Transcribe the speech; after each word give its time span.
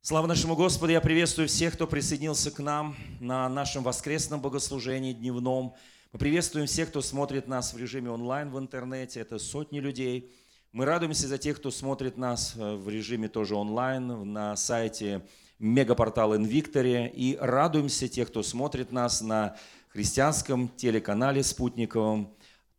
Слава 0.00 0.28
нашему 0.28 0.54
Господу! 0.54 0.92
Я 0.92 1.00
приветствую 1.00 1.48
всех, 1.48 1.74
кто 1.74 1.86
присоединился 1.86 2.52
к 2.52 2.60
нам 2.60 2.96
на 3.20 3.48
нашем 3.48 3.82
воскресном 3.82 4.40
богослужении 4.40 5.12
дневном. 5.12 5.74
Мы 6.12 6.18
приветствуем 6.20 6.66
всех, 6.68 6.88
кто 6.88 7.02
смотрит 7.02 7.48
нас 7.48 7.74
в 7.74 7.78
режиме 7.78 8.10
онлайн 8.10 8.48
в 8.48 8.58
интернете. 8.58 9.20
Это 9.20 9.40
сотни 9.40 9.80
людей. 9.80 10.32
Мы 10.70 10.84
радуемся 10.84 11.26
за 11.26 11.36
тех, 11.36 11.56
кто 11.56 11.72
смотрит 11.72 12.16
нас 12.16 12.54
э, 12.56 12.76
в 12.76 12.88
режиме 12.88 13.28
тоже 13.28 13.56
онлайн 13.56 14.32
на 14.32 14.56
сайте 14.56 15.26
мегапортал 15.58 16.34
Инвикторе. 16.36 17.10
И 17.12 17.36
радуемся 17.36 18.08
тех, 18.08 18.28
кто 18.28 18.44
смотрит 18.44 18.92
нас 18.92 19.20
на 19.20 19.56
христианском 19.88 20.68
телеканале 20.68 21.42
спутниковом 21.42 22.32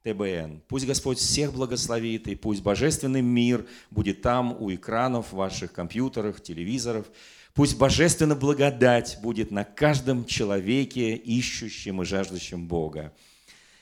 ТБН. 0.03 0.61
Пусть 0.67 0.85
Господь 0.85 1.19
всех 1.19 1.53
благословит, 1.53 2.27
и 2.27 2.35
пусть 2.35 2.61
божественный 2.63 3.21
мир 3.21 3.65
будет 3.91 4.21
там, 4.21 4.55
у 4.57 4.73
экранов 4.73 5.33
ваших 5.33 5.73
компьютерах, 5.73 6.41
телевизоров. 6.41 7.05
Пусть 7.53 7.77
божественная 7.77 8.37
благодать 8.37 9.17
будет 9.21 9.51
на 9.51 9.65
каждом 9.65 10.25
человеке, 10.25 11.15
ищущем 11.15 12.01
и 12.01 12.05
жаждущем 12.05 12.67
Бога. 12.67 13.13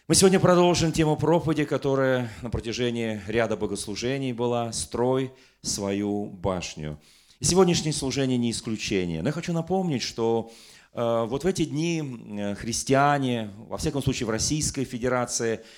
Мы 0.08 0.16
сегодня 0.16 0.40
продолжим 0.40 0.92
тему 0.92 1.18
проповеди, 1.18 1.66
которая 1.66 2.32
на 2.42 2.50
протяжении 2.50 3.22
ряда 3.28 3.56
богослужений 3.56 4.34
была 4.34 4.72
«Строй 4.72 5.32
свою 5.62 6.26
башню». 6.26 6.98
И 7.40 7.46
сегодняшнее 7.46 7.94
служение 7.94 8.40
не 8.40 8.50
исключение. 8.50 9.22
Но 9.22 9.30
я 9.30 9.34
хочу 9.34 9.54
напомнить, 9.54 10.02
что 10.02 10.52
э, 10.94 11.26
вот 11.30 11.44
в 11.44 11.48
эти 11.48 11.66
дни 11.66 12.02
э, 12.02 12.56
христиане, 12.56 13.52
во 13.68 13.78
всяком 13.78 14.02
случае 14.02 14.26
в 14.26 14.32
Российской 14.32 14.84
Федерации– 14.84 15.60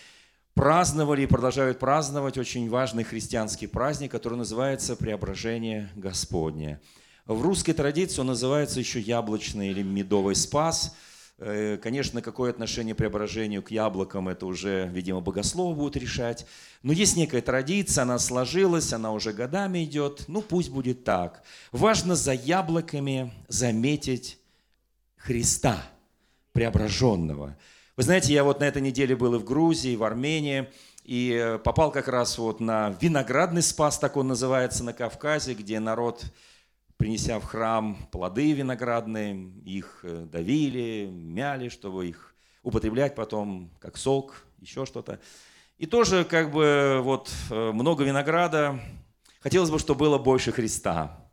праздновали 0.54 1.24
и 1.24 1.28
продолжают 1.28 1.80
праздновать 1.80 2.38
очень 2.38 2.70
важный 2.70 3.04
христианский 3.04 3.68
праздник, 3.68 4.12
который 4.12 4.38
называется 4.38 4.96
Преображение 4.96 5.90
Господне. 5.96 6.80
В 7.26 7.42
русской 7.42 7.74
традиции 7.74 8.22
он 8.22 8.28
называется 8.28 8.80
еще 8.80 9.00
яблочный 9.00 9.70
или 9.70 9.84
медовый 9.84 10.36
спас. 10.36 10.96
Э, 11.38 11.78
конечно, 11.82 12.22
какое 12.22 12.50
отношение 12.50 12.96
преображению 12.96 13.64
к 13.64 13.72
яблокам, 13.72 14.28
это 14.28 14.46
уже, 14.46 14.90
видимо, 14.92 15.22
богословы 15.22 15.76
будут 15.76 15.96
решать. 15.96 16.46
Но 16.84 16.92
есть 16.92 17.16
некая 17.16 17.42
традиция, 17.42 18.02
она 18.02 18.20
сложилась, 18.20 18.92
она 18.92 19.14
уже 19.14 19.32
годами 19.32 19.84
идет. 19.86 20.26
Ну, 20.28 20.42
пусть 20.42 20.72
будет 20.72 21.04
так. 21.04 21.44
Важно 21.72 22.16
за 22.16 22.34
яблоками 22.34 23.32
заметить 23.48 24.40
Христа, 25.16 25.84
преображенного– 26.52 27.58
вы 28.00 28.04
знаете, 28.04 28.32
я 28.32 28.46
вот 28.46 28.62
на 28.62 28.64
этой 28.64 28.82
неделе 28.82 29.14
был 29.14 29.36
и 29.36 29.40
в 29.40 29.44
Грузии, 29.44 29.92
и 29.92 29.98
в 29.98 30.06
Армении, 30.06 30.70
и 31.04 31.34
э, 31.38 31.58
попал 31.58 31.92
как 31.92 32.08
раз 32.08 32.38
вот 32.38 32.62
на 32.62 32.96
виноградный 33.02 33.62
спас, 33.62 34.00
так 34.00 34.16
он 34.16 34.30
называется, 34.30 34.86
на 34.86 34.94
Кавказе, 34.94 35.54
где 35.54 35.82
народ, 35.82 36.24
принеся 36.96 37.42
в 37.42 37.44
храм 37.44 37.98
плоды 38.10 38.54
виноградные, 38.54 39.52
их 39.66 40.00
э, 40.04 40.26
давили, 40.32 41.10
мяли, 41.12 41.68
чтобы 41.68 42.08
их 42.08 42.34
употреблять 42.64 43.16
потом 43.16 43.70
как 43.82 43.98
сок, 43.98 44.46
еще 44.62 44.86
что-то. 44.86 45.20
И 45.78 45.86
тоже 45.86 46.24
как 46.24 46.54
бы 46.54 47.02
вот 47.04 47.30
э, 47.50 47.72
много 47.74 48.06
винограда. 48.06 48.80
Хотелось 49.42 49.72
бы, 49.72 49.78
чтобы 49.78 50.00
было 50.00 50.18
больше 50.18 50.54
Христа. 50.54 51.29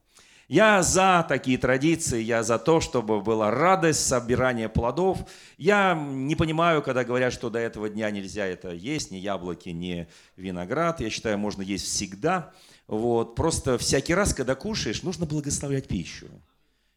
Я 0.48 0.80
за 0.84 1.26
такие 1.28 1.58
традиции, 1.58 2.22
я 2.22 2.44
за 2.44 2.60
то, 2.60 2.80
чтобы 2.80 3.20
была 3.20 3.50
радость 3.50 4.06
собирания 4.06 4.68
плодов. 4.68 5.26
Я 5.58 5.94
не 5.94 6.36
понимаю, 6.36 6.82
когда 6.82 7.02
говорят, 7.02 7.32
что 7.32 7.50
до 7.50 7.58
этого 7.58 7.88
дня 7.88 8.08
нельзя 8.12 8.46
это 8.46 8.70
есть, 8.70 9.10
ни 9.10 9.16
яблоки, 9.16 9.70
ни 9.70 10.06
виноград. 10.36 11.00
Я 11.00 11.10
считаю, 11.10 11.36
можно 11.36 11.62
есть 11.62 11.86
всегда. 11.86 12.52
Вот. 12.86 13.34
Просто 13.34 13.76
всякий 13.76 14.14
раз, 14.14 14.34
когда 14.34 14.54
кушаешь, 14.54 15.02
нужно 15.02 15.26
благословлять 15.26 15.88
пищу. 15.88 16.28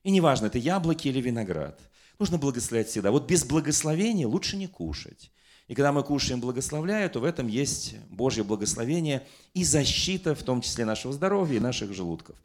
И 0.03 0.11
неважно, 0.11 0.45
это 0.45 0.59
яблоки 0.59 1.07
или 1.07 1.19
виноград. 1.19 1.79
Нужно 2.19 2.37
благословлять 2.37 2.89
всегда. 2.89 3.09
Вот 3.09 3.27
без 3.27 3.43
благословения 3.45 4.27
лучше 4.27 4.57
не 4.57 4.67
кушать. 4.67 5.31
И 5.67 5.73
когда 5.73 5.91
мы 5.91 6.03
кушаем 6.03 6.39
благословляя, 6.39 7.09
то 7.09 7.19
в 7.19 7.23
этом 7.23 7.47
есть 7.47 7.95
Божье 8.09 8.43
благословение 8.43 9.25
и 9.55 9.63
защита, 9.63 10.35
в 10.35 10.43
том 10.43 10.61
числе 10.61 10.85
нашего 10.85 11.13
здоровья 11.13 11.57
и 11.57 11.59
наших 11.59 11.93
желудков. 11.93 12.35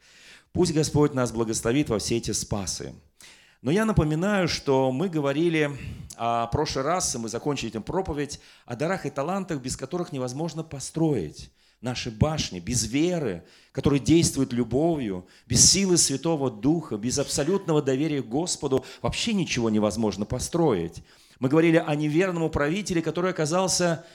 Пусть 0.55 0.71
Господь 0.71 1.13
нас 1.13 1.33
благословит 1.33 1.89
во 1.89 1.99
все 1.99 2.15
эти 2.15 2.31
спасы. 2.31 2.95
Но 3.61 3.71
я 3.71 3.83
напоминаю, 3.83 4.47
что 4.47 4.89
мы 4.89 5.09
говорили 5.09 5.69
о 6.15 6.47
прошлый 6.47 6.85
раз, 6.85 7.13
и 7.13 7.17
мы 7.17 7.27
закончили 7.27 7.71
этим 7.71 7.83
проповедь, 7.83 8.39
о 8.65 8.77
дарах 8.77 9.05
и 9.05 9.09
талантах, 9.09 9.59
без 9.59 9.75
которых 9.75 10.13
невозможно 10.13 10.63
построить 10.63 11.51
наши 11.81 12.09
башни, 12.09 12.61
без 12.61 12.85
веры, 12.85 13.43
которая 13.73 13.99
действует 13.99 14.53
любовью, 14.53 15.27
без 15.45 15.69
силы 15.69 15.97
Святого 15.97 16.49
Духа, 16.49 16.95
без 16.95 17.19
абсолютного 17.19 17.81
доверия 17.81 18.21
Господу 18.21 18.85
вообще 19.01 19.33
ничего 19.33 19.69
невозможно 19.69 20.23
построить. 20.23 21.03
Мы 21.41 21.49
говорили 21.49 21.83
о 21.85 21.93
неверном 21.95 22.43
управителе, 22.43 23.01
который 23.01 23.31
оказался 23.31 24.05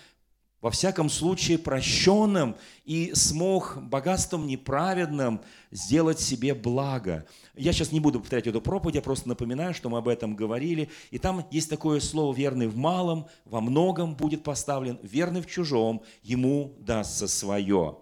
во 0.60 0.70
всяком 0.70 1.08
случае 1.08 1.58
прощенным 1.58 2.56
и 2.84 3.12
смог 3.14 3.78
богатством 3.82 4.46
неправедным 4.46 5.40
сделать 5.70 6.20
себе 6.20 6.54
благо. 6.54 7.26
Я 7.56 7.72
сейчас 7.72 7.92
не 7.92 8.00
буду 8.00 8.20
повторять 8.20 8.46
эту 8.46 8.60
проповедь, 8.60 8.96
я 8.96 9.02
просто 9.02 9.28
напоминаю, 9.28 9.74
что 9.74 9.88
мы 9.88 9.98
об 9.98 10.08
этом 10.08 10.36
говорили. 10.36 10.90
И 11.10 11.18
там 11.18 11.46
есть 11.50 11.70
такое 11.70 12.00
слово 12.00 12.34
«верный 12.34 12.66
в 12.66 12.76
малом, 12.76 13.26
во 13.44 13.60
многом 13.60 14.14
будет 14.14 14.42
поставлен, 14.42 14.98
верный 15.02 15.40
в 15.40 15.46
чужом, 15.46 16.02
ему 16.22 16.74
дастся 16.80 17.28
свое». 17.28 17.98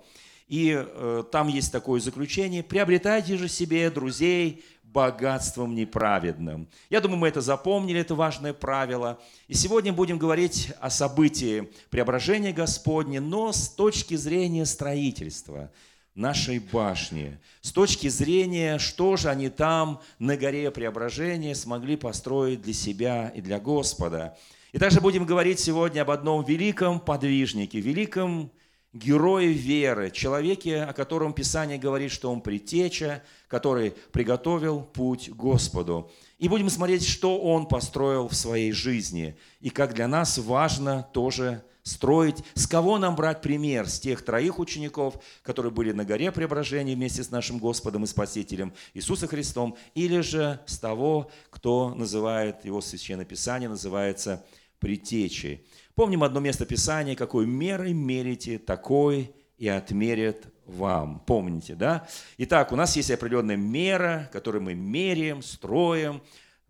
И 0.48 0.74
э, 0.74 1.24
там 1.30 1.48
есть 1.48 1.70
такое 1.70 2.00
заключение 2.00 2.62
«приобретайте 2.62 3.36
же 3.36 3.48
себе 3.48 3.90
друзей, 3.90 4.64
богатством 4.92 5.74
неправедным. 5.74 6.68
Я 6.90 7.00
думаю, 7.00 7.18
мы 7.18 7.28
это 7.28 7.40
запомнили, 7.40 8.00
это 8.00 8.14
важное 8.14 8.52
правило. 8.52 9.18
И 9.46 9.54
сегодня 9.54 9.92
будем 9.92 10.18
говорить 10.18 10.72
о 10.80 10.90
событии 10.90 11.70
преображения 11.90 12.52
Господня, 12.52 13.20
но 13.20 13.52
с 13.52 13.68
точки 13.68 14.14
зрения 14.14 14.64
строительства 14.66 15.70
нашей 16.14 16.58
башни, 16.58 17.38
с 17.60 17.70
точки 17.70 18.08
зрения, 18.08 18.78
что 18.78 19.16
же 19.16 19.28
они 19.28 19.50
там 19.50 20.00
на 20.18 20.36
горе 20.36 20.70
преображения 20.70 21.54
смогли 21.54 21.96
построить 21.96 22.62
для 22.62 22.72
себя 22.74 23.28
и 23.28 23.40
для 23.40 23.60
Господа. 23.60 24.36
И 24.72 24.78
также 24.78 25.00
будем 25.00 25.24
говорить 25.24 25.60
сегодня 25.60 26.02
об 26.02 26.10
одном 26.10 26.44
великом 26.44 26.98
подвижнике, 26.98 27.80
великом 27.80 28.50
герое 28.92 29.48
веры, 29.48 30.10
человеке, 30.10 30.82
о 30.82 30.92
котором 30.92 31.32
Писание 31.32 31.78
говорит, 31.78 32.10
что 32.10 32.32
он 32.32 32.40
предтеча, 32.40 33.22
который 33.46 33.94
приготовил 34.12 34.82
путь 34.82 35.30
Господу. 35.30 36.10
И 36.38 36.48
будем 36.48 36.70
смотреть, 36.70 37.06
что 37.06 37.38
он 37.38 37.66
построил 37.66 38.28
в 38.28 38.34
своей 38.34 38.72
жизни, 38.72 39.36
и 39.60 39.70
как 39.70 39.94
для 39.94 40.08
нас 40.08 40.38
важно 40.38 41.08
тоже 41.12 41.62
строить, 41.82 42.44
с 42.54 42.66
кого 42.66 42.98
нам 42.98 43.16
брать 43.16 43.40
пример, 43.40 43.88
с 43.88 43.98
тех 43.98 44.24
троих 44.24 44.58
учеников, 44.58 45.14
которые 45.42 45.72
были 45.72 45.92
на 45.92 46.04
горе 46.04 46.30
преображения 46.30 46.94
вместе 46.94 47.24
с 47.24 47.30
нашим 47.30 47.58
Господом 47.58 48.04
и 48.04 48.06
Спасителем 48.06 48.72
Иисусом 48.94 49.28
Христом, 49.28 49.76
или 49.94 50.20
же 50.20 50.60
с 50.66 50.78
того, 50.78 51.30
кто 51.50 51.94
называет, 51.94 52.64
его 52.64 52.80
Священное 52.80 53.24
Писание 53.24 53.68
называется 53.68 54.44
предтечей. 54.78 55.66
Помним 55.98 56.22
одно 56.22 56.38
место 56.38 56.64
Писания, 56.64 57.16
какой 57.16 57.44
мерой 57.44 57.92
мерите, 57.92 58.60
такой 58.60 59.32
и 59.56 59.66
отмерят 59.66 60.46
вам. 60.64 61.20
Помните, 61.26 61.74
да? 61.74 62.06
Итак, 62.36 62.70
у 62.70 62.76
нас 62.76 62.94
есть 62.94 63.10
определенная 63.10 63.56
мера, 63.56 64.30
которую 64.32 64.62
мы 64.62 64.74
меряем, 64.74 65.42
строим, 65.42 66.22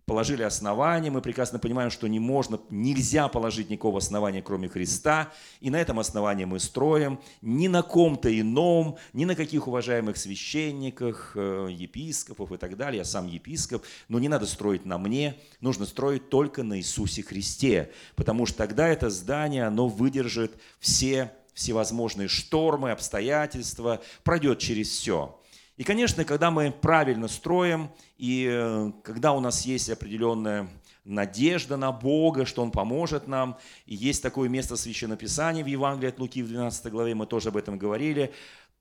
положили 0.09 0.41
основание, 0.41 1.11
мы 1.11 1.21
прекрасно 1.21 1.59
понимаем, 1.59 1.91
что 1.91 2.07
не 2.07 2.19
можно, 2.19 2.59
нельзя 2.71 3.27
положить 3.27 3.69
никакого 3.69 3.99
основания, 3.99 4.41
кроме 4.41 4.67
Христа, 4.67 5.31
и 5.61 5.69
на 5.69 5.79
этом 5.79 5.99
основании 5.99 6.45
мы 6.45 6.59
строим, 6.59 7.19
ни 7.43 7.67
на 7.67 7.83
ком-то 7.83 8.27
ином, 8.27 8.97
ни 9.13 9.25
на 9.25 9.35
каких 9.35 9.67
уважаемых 9.67 10.17
священниках, 10.17 11.33
э, 11.35 11.67
епископов 11.69 12.51
и 12.51 12.57
так 12.57 12.75
далее, 12.75 12.97
я 12.97 13.05
сам 13.05 13.27
епископ, 13.27 13.83
но 14.07 14.17
не 14.17 14.29
надо 14.29 14.47
строить 14.47 14.83
на 14.83 14.97
мне, 14.97 15.35
нужно 15.61 15.85
строить 15.85 16.29
только 16.29 16.63
на 16.63 16.79
Иисусе 16.79 17.21
Христе, 17.21 17.91
потому 18.15 18.47
что 18.47 18.57
тогда 18.57 18.87
это 18.87 19.11
здание, 19.11 19.67
оно 19.67 19.87
выдержит 19.87 20.59
все 20.79 21.31
всевозможные 21.53 22.29
штормы, 22.29 22.91
обстоятельства, 22.91 24.01
пройдет 24.23 24.57
через 24.57 24.89
все. 24.89 25.38
И, 25.79 25.85
конечно, 25.85 26.25
когда 26.25 26.51
мы 26.51 26.71
правильно 26.71 27.29
строим, 27.29 27.89
и 28.17 28.45
э, 28.51 28.91
когда 29.01 29.31
у 29.31 29.39
нас 29.39 29.65
есть 29.65 29.89
определенная 29.89 30.67
надежда 31.05 31.77
на 31.77 31.93
Бога, 31.93 32.45
что 32.45 32.61
Он 32.61 32.69
поможет 32.69 33.29
нам, 33.29 33.57
и 33.85 33.95
есть 33.95 34.21
такое 34.21 34.49
место 34.49 34.75
Священного 34.75 35.17
Писания 35.17 35.63
в 35.63 35.67
Евангелии 35.67 36.09
от 36.09 36.19
Луки 36.19 36.43
в 36.43 36.49
12 36.49 36.91
главе, 36.91 37.15
мы 37.15 37.25
тоже 37.27 37.47
об 37.47 37.55
этом 37.55 37.77
говорили, 37.77 38.33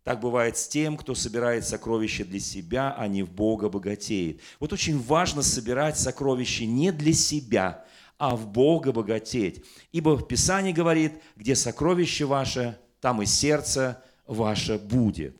так 0.03 0.19
бывает 0.19 0.57
с 0.57 0.67
тем, 0.67 0.97
кто 0.97 1.15
собирает 1.15 1.65
сокровища 1.65 2.25
для 2.25 2.41
себя, 2.41 2.93
а 2.99 3.07
не 3.07 3.23
в 3.23 3.31
Бога 3.31 3.69
богатеет. 3.69 4.41
Вот 4.59 4.73
очень 4.73 5.01
важно 5.01 5.43
собирать 5.43 5.97
сокровища 5.97 6.65
не 6.65 6.91
для 6.91 7.13
себя, 7.13 7.85
а 8.19 8.35
в 8.35 8.49
Бога 8.49 8.91
богатеть. 8.91 9.65
Ибо 9.93 10.17
в 10.17 10.27
Писании 10.27 10.73
говорит, 10.73 11.13
где 11.37 11.55
сокровище 11.55 12.25
ваше, 12.25 12.77
там 13.01 13.23
и 13.23 13.27
сердце 13.27 14.03
ваше 14.27 14.81
будет. 14.81 15.39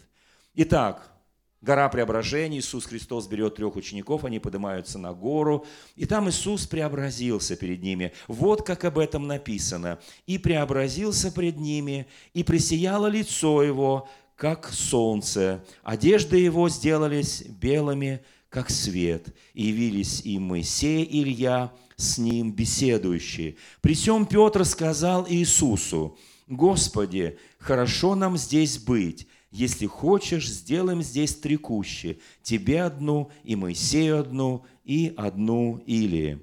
Итак, 0.55 1.18
Гора 1.61 1.89
преображения, 1.89 2.59
Иисус 2.59 2.87
Христос 2.87 3.27
берет 3.27 3.57
трех 3.57 3.75
учеников, 3.75 4.25
они 4.25 4.39
поднимаются 4.39 4.99
на 4.99 5.13
гору, 5.13 5.67
и 5.97 6.07
там 6.07 6.29
Иисус 6.29 6.67
преобразился 6.67 7.57
перед 7.57 7.83
ними. 7.83 8.13
Вот 8.29 8.65
как 8.65 8.85
об 8.85 8.99
этом 8.99 9.27
написано. 9.27 9.99
«И 10.27 10.39
преобразился 10.39 11.33
пред 11.33 11.59
ними, 11.59 12.07
и 12.33 12.45
пресияло 12.45 13.09
лицо 13.09 13.63
его, 13.65 14.09
как 14.37 14.73
солнце, 14.73 15.65
одежды 15.83 16.39
его 16.39 16.69
сделались 16.69 17.43
белыми, 17.43 18.21
как 18.49 18.71
свет, 18.71 19.35
и 19.53 19.65
явились 19.65 20.23
и 20.25 20.39
Моисей, 20.39 21.03
и 21.03 21.23
Илья, 21.23 21.73
с 21.97 22.19
ним 22.19 22.53
беседующие. 22.53 23.57
При 23.81 23.95
всем 23.95 24.25
Петр 24.25 24.65
сказал 24.65 25.27
Иисусу, 25.29 26.17
«Господи, 26.47 27.37
хорошо 27.59 28.15
нам 28.15 28.39
здесь 28.39 28.79
быть, 28.79 29.27
если 29.51 29.87
хочешь, 29.87 30.49
сделаем 30.49 31.03
здесь 31.03 31.35
три 31.35 31.57
кущи, 31.57 32.21
тебе 32.43 32.83
одну, 32.83 33.31
и 33.45 33.57
Моисею 33.57 34.21
одну, 34.21 34.65
и 34.85 35.15
одну 35.17 35.83
Илии». 35.87 36.41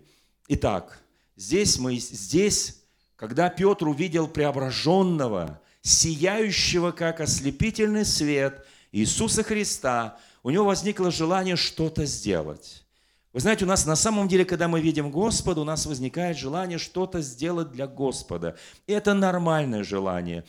Итак, 0.48 1.02
здесь, 1.36 1.80
мы, 1.80 1.98
здесь, 1.98 2.84
когда 3.16 3.50
Петр 3.50 3.88
увидел 3.88 4.28
преображенного, 4.28 5.62
сияющего, 5.82 6.92
как 6.92 7.22
ослепительный 7.22 8.06
свет 8.06 8.66
Иисуса 8.92 9.44
Христа, 9.44 10.18
у 10.42 10.50
него 10.50 10.66
возникло 10.66 11.12
желание 11.12 11.56
что-то 11.56 12.06
сделать. 12.06 12.86
Вы 13.34 13.42
знаете, 13.42 13.66
у 13.66 13.68
нас 13.68 13.86
на 13.86 13.98
самом 13.98 14.30
деле, 14.30 14.46
когда 14.46 14.68
мы 14.68 14.80
видим 14.80 15.12
Господа, 15.12 15.60
у 15.60 15.66
нас 15.66 15.86
возникает 15.86 16.38
желание 16.38 16.78
что-то 16.78 17.22
сделать 17.22 17.72
для 17.72 17.86
Господа. 17.86 18.56
И 18.88 18.94
это 18.94 19.14
нормальное 19.14 19.84
желание. 19.84 20.46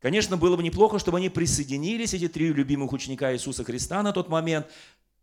Конечно, 0.00 0.36
было 0.36 0.56
бы 0.56 0.62
неплохо, 0.62 0.98
чтобы 0.98 1.18
они 1.18 1.28
присоединились, 1.28 2.14
эти 2.14 2.28
три 2.28 2.52
любимых 2.52 2.92
ученика 2.92 3.32
Иисуса 3.32 3.64
Христа 3.64 4.02
на 4.02 4.12
тот 4.12 4.28
момент, 4.28 4.68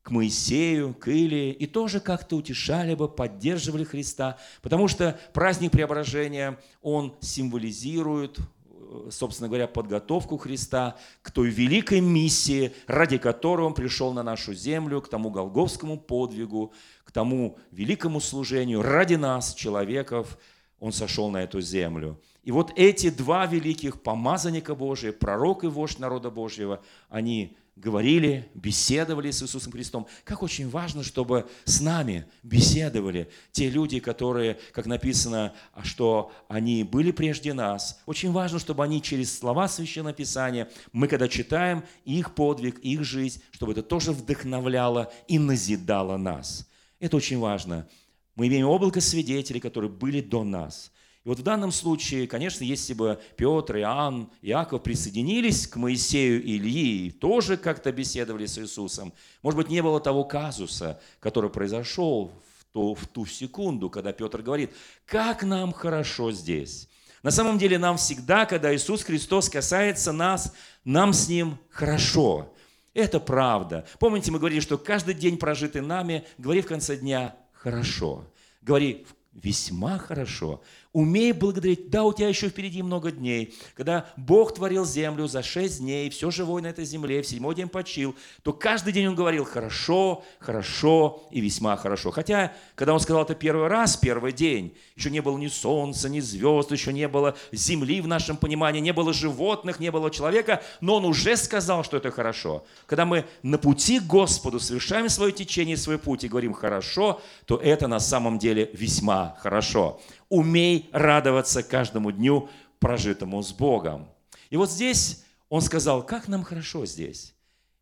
к 0.02 0.12
Моисею, 0.12 0.94
к 0.94 1.08
Илии, 1.08 1.52
и 1.52 1.66
тоже 1.66 2.00
как-то 2.00 2.36
утешали 2.36 2.94
бы, 2.94 3.08
поддерживали 3.08 3.84
Христа, 3.84 4.38
потому 4.62 4.88
что 4.88 5.20
праздник 5.34 5.72
преображения, 5.72 6.60
он 6.82 7.16
символизирует, 7.22 8.38
э, 8.38 9.10
собственно 9.12 9.48
говоря, 9.48 9.68
подготовку 9.68 10.38
Христа 10.38 10.98
к 11.24 11.32
той 11.32 11.50
великой 11.50 12.02
миссии, 12.02 12.74
ради 12.86 13.18
которой 13.18 13.66
Он 13.66 13.74
пришел 13.74 14.14
на 14.14 14.22
нашу 14.22 14.54
землю, 14.54 15.02
к 15.02 15.08
тому 15.08 15.32
голговскому 15.32 15.98
подвигу, 15.98 16.72
к 17.04 17.12
тому 17.12 17.58
великому 17.72 18.20
служению. 18.20 18.84
Ради 18.84 19.16
нас, 19.16 19.56
человеков, 19.56 20.38
Он 20.80 20.92
сошел 20.92 21.32
на 21.32 21.42
эту 21.42 21.62
землю– 21.62 22.22
и 22.46 22.52
вот 22.52 22.72
эти 22.76 23.10
два 23.10 23.48
великих 23.48 24.02
помазанника 24.04 24.76
Божия, 24.76 25.12
пророк 25.12 25.64
и 25.64 25.68
вождь 25.68 25.98
народа 25.98 26.30
Божьего, 26.30 26.80
они 27.10 27.58
говорили, 27.76 28.48
беседовали 28.54 29.32
с 29.32 29.42
Иисусом 29.42 29.72
Христом. 29.72 30.06
Как 30.24 30.44
очень 30.44 30.70
важно, 30.70 31.04
чтобы 31.04 31.50
с 31.66 31.82
нами 31.82 32.28
беседовали 32.44 33.30
те 33.52 33.68
люди, 33.72 34.00
которые, 34.00 34.60
как 34.74 34.86
написано, 34.86 35.54
что 35.84 36.32
они 36.48 36.84
были 36.84 37.10
прежде 37.10 37.52
нас. 37.54 38.00
Очень 38.06 38.32
важно, 38.32 38.60
чтобы 38.60 38.84
они 38.84 39.02
через 39.02 39.36
слова 39.36 39.68
Священного 39.68 40.14
Писания, 40.14 40.70
мы 40.94 41.08
когда 41.08 41.28
читаем 41.28 41.84
их 42.06 42.36
подвиг, 42.36 42.78
их 42.80 43.04
жизнь, 43.04 43.42
чтобы 43.52 43.72
это 43.72 43.82
тоже 43.82 44.12
вдохновляло 44.12 45.12
и 45.28 45.40
назидало 45.40 46.16
нас. 46.18 46.70
Это 47.00 47.18
очень 47.18 47.40
важно. 47.40 47.90
Мы 48.36 48.48
имеем 48.48 48.68
облако 48.68 49.02
свидетелей, 49.02 49.60
которые 49.60 49.90
были 49.90 50.22
до 50.22 50.44
нас– 50.44 50.92
и 51.26 51.28
вот 51.28 51.40
в 51.40 51.44
данном 51.44 51.72
случае, 51.72 52.28
конечно, 52.28 52.64
если 52.64 52.94
бы 52.94 53.20
Петр, 53.36 53.78
Иоанн, 53.78 54.30
Иаков 54.44 54.84
присоединились 54.84 55.66
к 55.66 55.76
Моисею 55.76 56.44
и 56.44 56.58
Ильи 56.58 57.08
и 57.08 57.12
тоже 57.12 57.58
как-то 57.58 57.92
беседовали 57.92 58.46
с 58.46 58.60
Иисусом, 58.60 59.12
может 59.42 59.58
быть, 59.58 59.70
не 59.70 59.82
было 59.82 60.00
того 60.00 60.24
казуса, 60.24 61.02
который 61.20 61.50
произошел 61.50 62.32
в 62.60 62.66
ту, 62.72 62.94
в 62.94 63.08
ту 63.08 63.26
секунду, 63.26 63.90
когда 63.90 64.14
Петр 64.14 64.44
говорит, 64.44 64.72
как 65.08 65.42
нам 65.42 65.74
хорошо 65.74 66.32
здесь. 66.32 66.88
На 67.24 67.32
самом 67.32 67.58
деле 67.58 67.80
нам 67.80 67.98
всегда, 67.98 68.46
когда 68.46 68.76
Иисус 68.76 69.02
Христос 69.02 69.50
касается 69.50 70.12
нас, 70.12 70.54
нам 70.84 71.12
с 71.12 71.28
Ним 71.28 71.58
хорошо. 71.72 72.54
Это 72.94 73.20
правда. 73.20 73.88
Помните, 73.98 74.32
мы 74.32 74.38
говорили, 74.38 74.60
что 74.60 74.78
каждый 74.78 75.16
день, 75.16 75.40
прожитый 75.40 75.82
нами, 75.82 76.24
говори 76.38 76.62
в 76.62 76.68
конце 76.68 76.96
дня 76.96 77.36
«хорошо». 77.52 78.26
Говори 78.62 79.08
весьма 79.36 79.98
хорошо. 79.98 80.62
Умей 80.96 81.34
благодарить. 81.34 81.90
Да, 81.90 82.06
у 82.06 82.14
тебя 82.14 82.30
еще 82.30 82.48
впереди 82.48 82.82
много 82.82 83.12
дней. 83.12 83.54
Когда 83.76 84.06
Бог 84.16 84.54
творил 84.54 84.86
землю 84.86 85.28
за 85.28 85.44
шесть 85.44 85.80
дней, 85.80 86.10
все 86.10 86.32
живое 86.32 86.64
на 86.64 86.68
этой 86.68 86.86
земле, 86.86 87.22
в 87.22 87.28
седьмой 87.28 87.54
день 87.54 87.68
почил, 87.68 88.16
то 88.44 88.54
каждый 88.54 88.94
день 88.94 89.08
Он 89.08 89.14
говорил 89.14 89.44
«хорошо, 89.44 90.24
хорошо 90.40 91.28
и 91.32 91.42
весьма 91.42 91.76
хорошо». 91.76 92.12
Хотя, 92.12 92.54
когда 92.76 92.94
Он 92.94 93.02
сказал 93.02 93.24
это 93.24 93.36
первый 93.36 93.68
раз, 93.68 93.98
первый 93.98 94.32
день, 94.32 94.74
еще 94.96 95.10
не 95.10 95.22
было 95.22 95.38
ни 95.38 95.48
солнца, 95.48 96.08
ни 96.08 96.22
звезд, 96.22 96.72
еще 96.72 96.94
не 96.94 97.10
было 97.10 97.36
земли 97.52 98.00
в 98.00 98.08
нашем 98.08 98.38
понимании, 98.38 98.80
не 98.80 98.94
было 98.94 99.12
животных, 99.12 99.82
не 99.82 99.92
было 99.92 100.10
человека, 100.10 100.64
но 100.80 100.96
Он 100.96 101.04
уже 101.04 101.36
сказал, 101.36 101.84
что 101.84 101.98
это 101.98 102.10
хорошо. 102.10 102.64
Когда 102.86 103.04
мы 103.04 103.26
на 103.44 103.58
пути 103.58 104.00
к 104.00 104.04
Господу 104.04 104.62
совершаем 104.62 105.10
свое 105.10 105.34
течение, 105.34 105.76
свой 105.76 105.98
путь 105.98 106.24
и 106.24 106.30
говорим 106.30 106.54
«хорошо», 106.54 107.20
то 107.48 107.58
это 107.58 107.90
на 107.90 108.00
самом 108.00 108.40
деле 108.40 108.70
весьма 108.72 109.36
хорошо 109.42 110.00
умей 110.30 110.90
радоваться 110.92 111.64
каждому 111.64 112.12
дню, 112.12 112.50
прожитому 112.80 113.42
с 113.42 113.52
Богом. 113.52 114.10
И 114.50 114.58
вот 114.58 114.70
здесь 114.70 115.24
он 115.50 115.62
сказал, 115.62 116.06
как 116.06 116.28
нам 116.28 116.44
хорошо 116.44 116.86
здесь. 116.86 117.34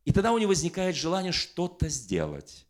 И 0.06 0.12
тогда 0.12 0.32
у 0.32 0.38
него 0.38 0.50
возникает 0.50 0.96
желание 0.96 1.32
что-то 1.32 1.90
сделать. 1.90 2.66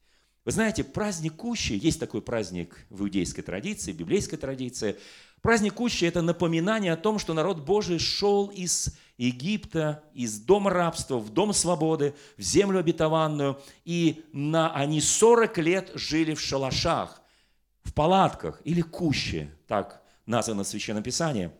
Вы 0.45 0.51
знаете, 0.51 0.83
праздник 0.83 1.35
Кущи, 1.35 1.73
есть 1.73 1.99
такой 1.99 2.21
праздник 2.21 2.85
в 2.89 3.03
иудейской 3.03 3.43
традиции, 3.43 3.93
в 3.93 3.97
библейской 3.97 4.35
традиции. 4.35 4.97
Праздник 5.41 5.73
Кущи– 5.73 6.05
это 6.05 6.21
напоминание 6.21 6.91
о 6.93 6.97
том, 6.97 7.17
что 7.17 7.33
народ 7.33 7.61
Божий 7.61 7.97
шел 7.97 8.47
из 8.47 8.93
Египта, 9.17 10.03
из 10.13 10.39
дома 10.39 10.69
рабства 10.69 11.17
в 11.17 11.29
дом 11.29 11.53
свободы, 11.53 12.13
в 12.37 12.41
землю 12.41 12.79
обетованную, 12.79 13.59
и 13.85 14.25
на, 14.33 14.73
они 14.73 14.99
40 14.99 15.57
лет 15.59 15.91
жили 15.95 16.33
в 16.33 16.41
шалашах, 16.41 17.21
в 17.93 17.95
палатках 17.95 18.59
или 18.63 18.81
куще, 18.81 19.51
так 19.67 20.01
названо 20.25 20.63
в 20.63 20.67
Священном 20.67 21.03
Писании. 21.03 21.51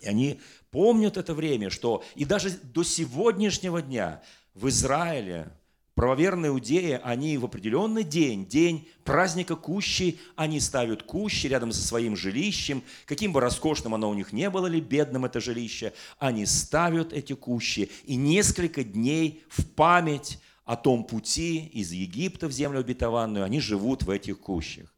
И 0.00 0.08
они 0.08 0.40
помнят 0.72 1.16
это 1.16 1.34
время, 1.34 1.70
что 1.70 2.02
и 2.16 2.24
даже 2.24 2.50
до 2.50 2.82
сегодняшнего 2.82 3.80
дня 3.80 4.22
в 4.54 4.68
Израиле 4.68 5.52
правоверные 5.94 6.48
иудеи, 6.48 7.00
они 7.04 7.38
в 7.38 7.44
определенный 7.44 8.02
день, 8.02 8.44
день 8.44 8.88
праздника 9.04 9.54
Кущи, 9.54 10.18
они 10.34 10.58
ставят 10.58 11.04
Кущи 11.04 11.46
рядом 11.46 11.70
со 11.70 11.86
своим 11.86 12.16
жилищем, 12.16 12.82
каким 13.06 13.32
бы 13.32 13.38
роскошным 13.38 13.94
оно 13.94 14.10
у 14.10 14.14
них 14.14 14.32
не 14.32 14.50
было 14.50 14.66
ли, 14.66 14.80
бедным 14.80 15.26
это 15.26 15.40
жилище, 15.40 15.92
они 16.18 16.44
ставят 16.44 17.12
эти 17.12 17.34
Кущи, 17.34 17.88
и 18.02 18.16
несколько 18.16 18.82
дней 18.82 19.44
в 19.48 19.64
память 19.64 20.40
о 20.64 20.74
том 20.74 21.04
пути 21.04 21.66
из 21.66 21.92
Египта 21.92 22.48
в 22.48 22.52
землю 22.52 22.80
обетованную, 22.80 23.44
они 23.44 23.60
живут 23.60 24.02
в 24.02 24.10
этих 24.10 24.40
кущах. 24.40 24.91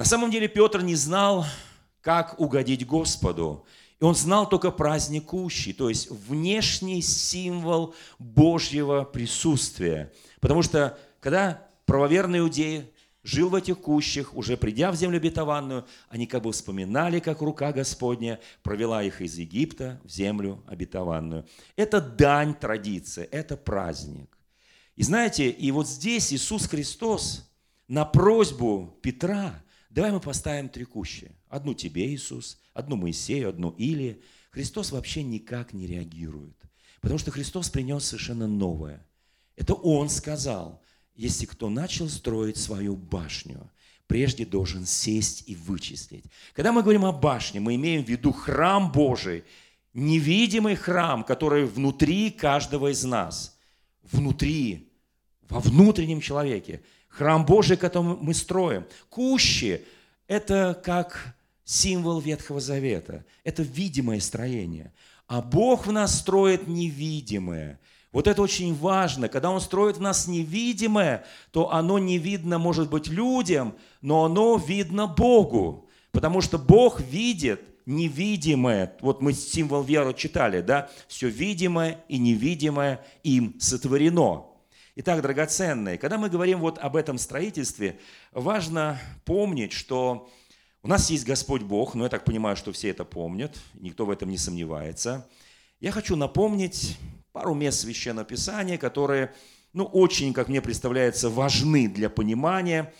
На 0.00 0.06
самом 0.06 0.30
деле 0.30 0.48
Петр 0.48 0.80
не 0.80 0.94
знал, 0.94 1.44
как 2.00 2.40
угодить 2.40 2.86
Господу. 2.86 3.66
И 4.00 4.04
он 4.04 4.14
знал 4.14 4.48
только 4.48 4.70
праздник 4.70 5.26
Кущи, 5.26 5.74
то 5.74 5.90
есть 5.90 6.10
внешний 6.10 7.02
символ 7.02 7.94
Божьего 8.18 9.04
присутствия. 9.04 10.10
Потому 10.40 10.62
что 10.62 10.98
когда 11.20 11.68
правоверный 11.84 12.38
иудеи 12.38 12.90
жил 13.22 13.50
в 13.50 13.54
этих 13.54 13.78
кущах, 13.78 14.34
уже 14.34 14.56
придя 14.56 14.90
в 14.90 14.96
землю 14.96 15.18
обетованную, 15.18 15.84
они 16.08 16.26
как 16.26 16.44
бы 16.44 16.52
вспоминали, 16.52 17.20
как 17.20 17.42
рука 17.42 17.70
Господня 17.70 18.40
провела 18.62 19.02
их 19.02 19.20
из 19.20 19.36
Египта 19.36 20.00
в 20.02 20.08
землю 20.08 20.64
обетованную. 20.66 21.46
Это 21.76 22.00
дань 22.00 22.54
традиции, 22.54 23.24
это 23.24 23.54
праздник. 23.58 24.38
И 24.96 25.02
знаете, 25.02 25.50
и 25.50 25.70
вот 25.70 25.86
здесь 25.86 26.32
Иисус 26.32 26.66
Христос 26.68 27.46
на 27.86 28.06
просьбу 28.06 28.98
Петра– 29.02 29.62
Давай 29.90 30.12
мы 30.12 30.20
поставим 30.20 30.68
три 30.68 30.84
кущи. 30.84 31.32
Одну 31.48 31.74
тебе, 31.74 32.06
Иисус, 32.14 32.58
одну 32.72 32.96
Моисею, 32.96 33.48
одну 33.48 33.70
Илии. 33.70 34.22
Христос 34.52 34.92
вообще 34.92 35.24
никак 35.24 35.72
не 35.72 35.86
реагирует. 35.86 36.56
Потому 37.00 37.18
что 37.18 37.32
Христос 37.32 37.70
принес 37.70 38.04
совершенно 38.04 38.46
новое. 38.46 39.04
Это 39.56 39.74
Он 39.74 40.08
сказал, 40.08 40.80
если 41.16 41.44
кто 41.44 41.68
начал 41.68 42.08
строить 42.08 42.56
свою 42.56 42.94
башню, 42.94 43.68
прежде 44.06 44.46
должен 44.46 44.86
сесть 44.86 45.44
и 45.48 45.56
вычислить. 45.56 46.24
Когда 46.52 46.72
мы 46.72 46.82
говорим 46.82 47.04
о 47.04 47.12
башне, 47.12 47.58
мы 47.58 47.74
имеем 47.74 48.04
в 48.04 48.08
виду 48.08 48.32
храм 48.32 48.92
Божий, 48.92 49.44
невидимый 49.92 50.76
храм, 50.76 51.24
который 51.24 51.64
внутри 51.64 52.30
каждого 52.30 52.92
из 52.92 53.02
нас, 53.02 53.58
внутри, 54.02 54.92
во 55.48 55.58
внутреннем 55.58 56.20
человеке– 56.20 56.80
Храм 57.10 57.44
Божий, 57.44 57.76
который 57.76 58.16
мы 58.20 58.32
строим. 58.32 58.84
Кущи– 59.08 59.84
это 60.26 60.80
как 60.82 61.34
символ 61.64 62.20
Ветхого 62.20 62.60
Завета. 62.60 63.24
Это 63.44 63.62
видимое 63.62 64.20
строение. 64.20 64.92
А 65.26 65.42
Бог 65.42 65.86
в 65.86 65.92
нас 65.92 66.18
строит 66.18 66.66
невидимое. 66.66 67.78
Вот 68.12 68.26
это 68.26 68.42
очень 68.42 68.74
важно. 68.74 69.28
Когда 69.28 69.50
Он 69.50 69.60
строит 69.60 69.98
в 69.98 70.00
нас 70.00 70.26
невидимое, 70.26 71.24
то 71.52 71.72
оно 71.72 71.98
не 71.98 72.18
видно, 72.18 72.58
может 72.58 72.90
быть, 72.90 73.08
людям, 73.08 73.76
но 74.00 74.24
оно 74.24 74.56
видно 74.56 75.06
Богу. 75.06 75.88
Потому 76.10 76.40
что 76.40 76.58
Бог 76.58 77.00
видит 77.00 77.60
невидимое. 77.86 78.96
Вот 79.00 79.20
мы 79.20 79.32
символ 79.32 79.82
веры 79.82 80.14
читали, 80.14 80.60
да? 80.60 80.90
Все 81.06 81.28
видимое 81.28 82.04
и 82.08 82.18
невидимое 82.18 83.04
им 83.22 83.56
сотворено. 83.60 84.49
Итак, 85.02 85.22
драгоценные, 85.22 85.96
когда 85.96 86.18
мы 86.18 86.28
говорим 86.28 86.58
вот 86.58 86.76
об 86.76 86.94
этом 86.94 87.16
строительстве, 87.16 87.98
важно 88.32 89.00
помнить, 89.24 89.72
что 89.72 90.28
у 90.82 90.88
нас 90.88 91.08
есть 91.08 91.24
Господь 91.24 91.62
Бог, 91.62 91.94
но 91.94 92.04
я 92.04 92.10
так 92.10 92.22
понимаю, 92.26 92.54
что 92.54 92.70
все 92.70 92.90
это 92.90 93.06
помнят, 93.06 93.58
никто 93.72 94.04
в 94.04 94.10
этом 94.10 94.28
не 94.28 94.36
сомневается. 94.36 95.26
Я 95.80 95.90
хочу 95.90 96.16
напомнить 96.16 96.98
пару 97.32 97.54
мест 97.54 97.80
Священного 97.80 98.26
Писания, 98.26 98.76
которые, 98.76 99.32
ну, 99.72 99.84
очень, 99.84 100.34
как 100.34 100.48
мне 100.48 100.60
представляется, 100.60 101.30
важны 101.30 101.88
для 101.88 102.10
понимания 102.10 102.92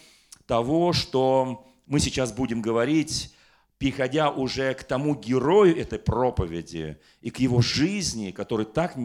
того, 0.46 0.94
что 0.94 1.70
мы 1.84 2.00
сейчас 2.00 2.32
будем 2.32 2.62
говорить, 2.62 3.34
переходя 3.76 4.30
уже 4.30 4.72
к 4.72 4.84
тому 4.84 5.14
герою 5.16 5.76
этой 5.76 5.98
проповеди 5.98 6.98
и 7.20 7.28
к 7.28 7.40
его 7.40 7.60
жизни, 7.60 8.30
который 8.30 8.64
так 8.64 8.96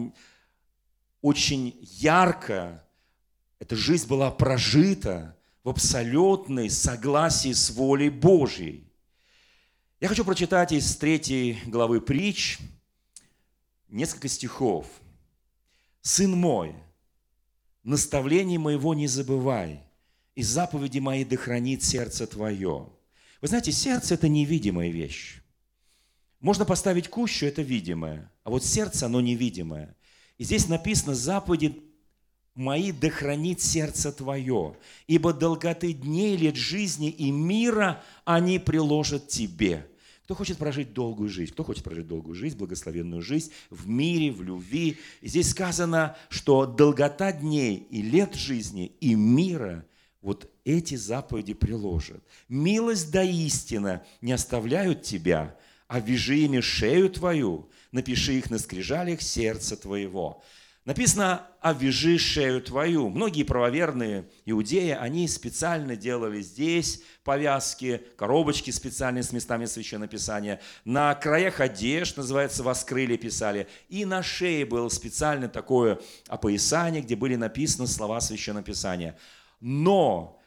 очень 1.20 1.76
ярко, 1.82 2.85
эта 3.66 3.74
жизнь 3.74 4.06
была 4.06 4.30
прожита 4.30 5.36
в 5.64 5.68
абсолютной 5.70 6.70
согласии 6.70 7.52
с 7.52 7.70
волей 7.70 8.10
Божьей. 8.10 8.88
Я 9.98 10.06
хочу 10.06 10.24
прочитать 10.24 10.70
из 10.70 10.94
третьей 10.94 11.58
главы 11.66 12.00
притч 12.00 12.58
несколько 13.88 14.28
стихов– 14.28 14.86
Сын 16.00 16.30
мой, 16.30 16.76
наставление 17.82 18.60
моего 18.60 18.94
не 18.94 19.08
забывай, 19.08 19.82
и 20.36 20.42
заповеди 20.44 21.00
мои 21.00 21.24
да 21.24 21.36
сердце 21.80 22.28
твое. 22.28 22.88
Вы 23.42 23.48
знаете, 23.48 23.72
сердце– 23.72 24.14
это 24.14 24.28
невидимая 24.28 24.90
вещь. 24.90 25.42
Можно 26.38 26.64
поставить 26.64 27.08
кущу, 27.08 27.46
это 27.46 27.62
видимое, 27.62 28.30
а 28.44 28.50
вот 28.50 28.64
сердце, 28.64 29.06
оно 29.06 29.20
невидимое. 29.20 29.96
И 30.38 30.44
здесь 30.44 30.68
написано, 30.68 31.16
заповеди 31.16 31.82
мои 32.56 32.90
да 32.90 33.10
хранит 33.10 33.60
сердце 33.60 34.10
твое, 34.10 34.76
ибо 35.06 35.32
долготы 35.32 35.92
дней, 35.92 36.36
лет 36.36 36.56
жизни 36.56 37.10
и 37.10 37.30
мира 37.30 38.02
они 38.24 38.58
приложат 38.58 39.28
тебе. 39.28 39.86
Кто 40.24 40.34
хочет 40.34 40.58
прожить 40.58 40.92
долгую 40.92 41.28
жизнь? 41.28 41.52
Кто 41.52 41.62
хочет 41.62 41.84
прожить 41.84 42.08
долгую 42.08 42.34
жизнь, 42.34 42.56
благословенную 42.56 43.22
жизнь 43.22 43.52
в 43.70 43.86
мире, 43.86 44.32
в 44.32 44.42
любви? 44.42 44.98
Здесь 45.22 45.50
сказано, 45.50 46.16
что 46.30 46.66
долгота 46.66 47.30
дней 47.30 47.86
и 47.90 48.02
лет 48.02 48.34
жизни 48.34 48.86
и 49.00 49.14
мира 49.14 49.86
вот 50.22 50.50
эти 50.64 50.96
заповеди 50.96 51.54
приложат. 51.54 52.24
Милость 52.48 53.12
да 53.12 53.22
истина 53.22 54.04
не 54.20 54.32
оставляют 54.32 55.02
тебя, 55.02 55.56
а 55.86 56.00
вяжи 56.00 56.38
ими 56.38 56.58
шею 56.58 57.08
твою, 57.08 57.70
напиши 57.92 58.34
их 58.34 58.50
на 58.50 58.58
скрижалях 58.58 59.22
сердца 59.22 59.76
твоего. 59.76 60.42
Написано 60.86 61.44
«Овяжи 61.60 62.16
шею 62.16 62.62
твою». 62.62 63.08
Многие 63.08 63.42
правоверные 63.42 64.28
иудеи, 64.44 64.90
они 64.90 65.26
специально 65.26 65.96
делали 65.96 66.40
здесь 66.40 67.02
повязки, 67.24 68.02
коробочки 68.16 68.70
специальные 68.70 69.24
с 69.24 69.32
местами 69.32 69.64
Священного 69.64 70.08
Писания. 70.08 70.60
На 70.84 71.12
краях 71.16 71.58
одежд, 71.58 72.16
называется, 72.16 72.62
воскрыли 72.62 73.16
писали. 73.16 73.66
И 73.88 74.04
на 74.04 74.22
шее 74.22 74.64
было 74.64 74.88
специально 74.88 75.48
такое 75.48 75.98
опоясание, 76.28 77.02
где 77.02 77.16
были 77.16 77.34
написаны 77.34 77.88
слова 77.88 78.20
Священного 78.20 78.64
Писания. 78.64 79.18
Но 79.58 80.40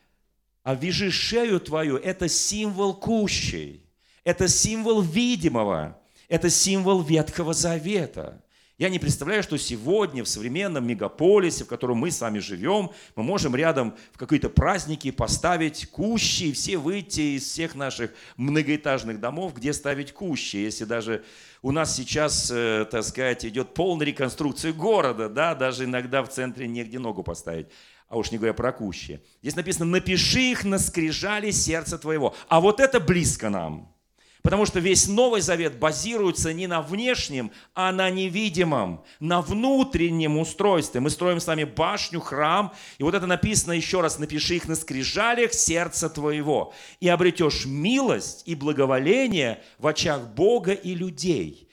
«Овяжи 0.64 1.12
шею 1.12 1.60
твою»– 1.60 1.98
это 1.98 2.30
символ 2.30 2.94
кущей, 2.94 3.86
это 4.24 4.48
символ 4.48 5.02
видимого, 5.02 6.00
это 6.30 6.50
символ 6.50 7.02
Ветхого 7.02 7.54
Завета– 7.54 8.42
я 8.80 8.88
не 8.88 8.98
представляю, 8.98 9.44
что 9.44 9.58
сегодня 9.58 10.24
в 10.24 10.30
современном 10.30 10.88
мегаполисе, 10.88 11.66
в 11.66 11.68
котором 11.68 11.98
мы 11.98 12.12
с 12.12 12.22
вами 12.22 12.40
живем, 12.40 12.92
мы 13.18 13.24
можем 13.24 13.54
рядом 13.54 13.94
в 14.14 14.18
какие-то 14.18 14.50
праздники 14.50 15.12
поставить 15.12 15.90
кущи, 15.92 16.46
и 16.46 16.54
все 16.54 16.78
выйти 16.78 17.36
из 17.36 17.44
всех 17.44 17.76
наших 17.76 18.12
многоэтажных 18.38 19.20
домов, 19.20 19.54
где 19.54 19.74
ставить 19.74 20.14
кущи. 20.14 20.56
Если 20.56 20.86
даже 20.86 21.26
у 21.62 21.74
нас 21.74 21.94
сейчас, 21.94 22.50
э, 22.50 22.88
так 22.90 23.04
сказать, 23.04 23.44
идет 23.44 23.74
полная 23.74 24.06
реконструкция 24.06 24.72
города, 24.72 25.28
да, 25.28 25.56
даже 25.56 25.84
иногда 25.84 26.24
в 26.24 26.30
центре 26.30 26.66
негде 26.66 27.00
ногу 27.00 27.22
поставить 27.22 27.68
а 28.08 28.18
уж 28.18 28.32
не 28.32 28.38
говоря 28.40 28.56
про 28.56 28.72
кущи. 28.72 29.22
Здесь 29.44 29.56
написано, 29.56 29.86
напиши 29.86 30.40
их 30.40 30.64
на 30.64 30.80
скрижали 30.80 31.52
сердца 31.52 32.00
твоего. 32.00 32.36
А 32.48 32.60
вот 32.60 32.80
это 32.80 33.00
близко 33.00 33.52
нам. 33.52 33.94
Потому 34.42 34.66
что 34.66 34.80
весь 34.80 35.08
Новый 35.08 35.42
Завет 35.42 35.80
базируется 35.80 36.54
не 36.54 36.68
на 36.68 36.82
внешнем, 36.82 37.52
а 37.74 37.92
на 37.92 38.10
невидимом, 38.10 39.04
на 39.20 39.42
внутреннем 39.42 40.38
устройстве. 40.38 41.02
Мы 41.02 41.10
строим 41.10 41.42
с 41.42 41.48
вами 41.48 41.66
башню, 41.66 42.22
храм, 42.22 42.74
и 42.98 43.04
вот 43.04 43.16
это 43.16 43.28
написано 43.28 43.74
еще 43.74 44.00
раз, 44.00 44.18
напиши 44.18 44.56
их 44.56 44.68
на 44.68 44.76
скрижалях 44.76 45.54
сердца 45.54 46.10
твоего, 46.10 46.74
и 47.02 47.10
обретешь 47.10 47.66
милость 47.66 48.44
и 48.46 48.56
благоволение 48.56 49.62
в 49.78 49.88
очах 49.88 50.22
Бога 50.30 50.72
и 50.72 50.96
людей. 50.96 51.66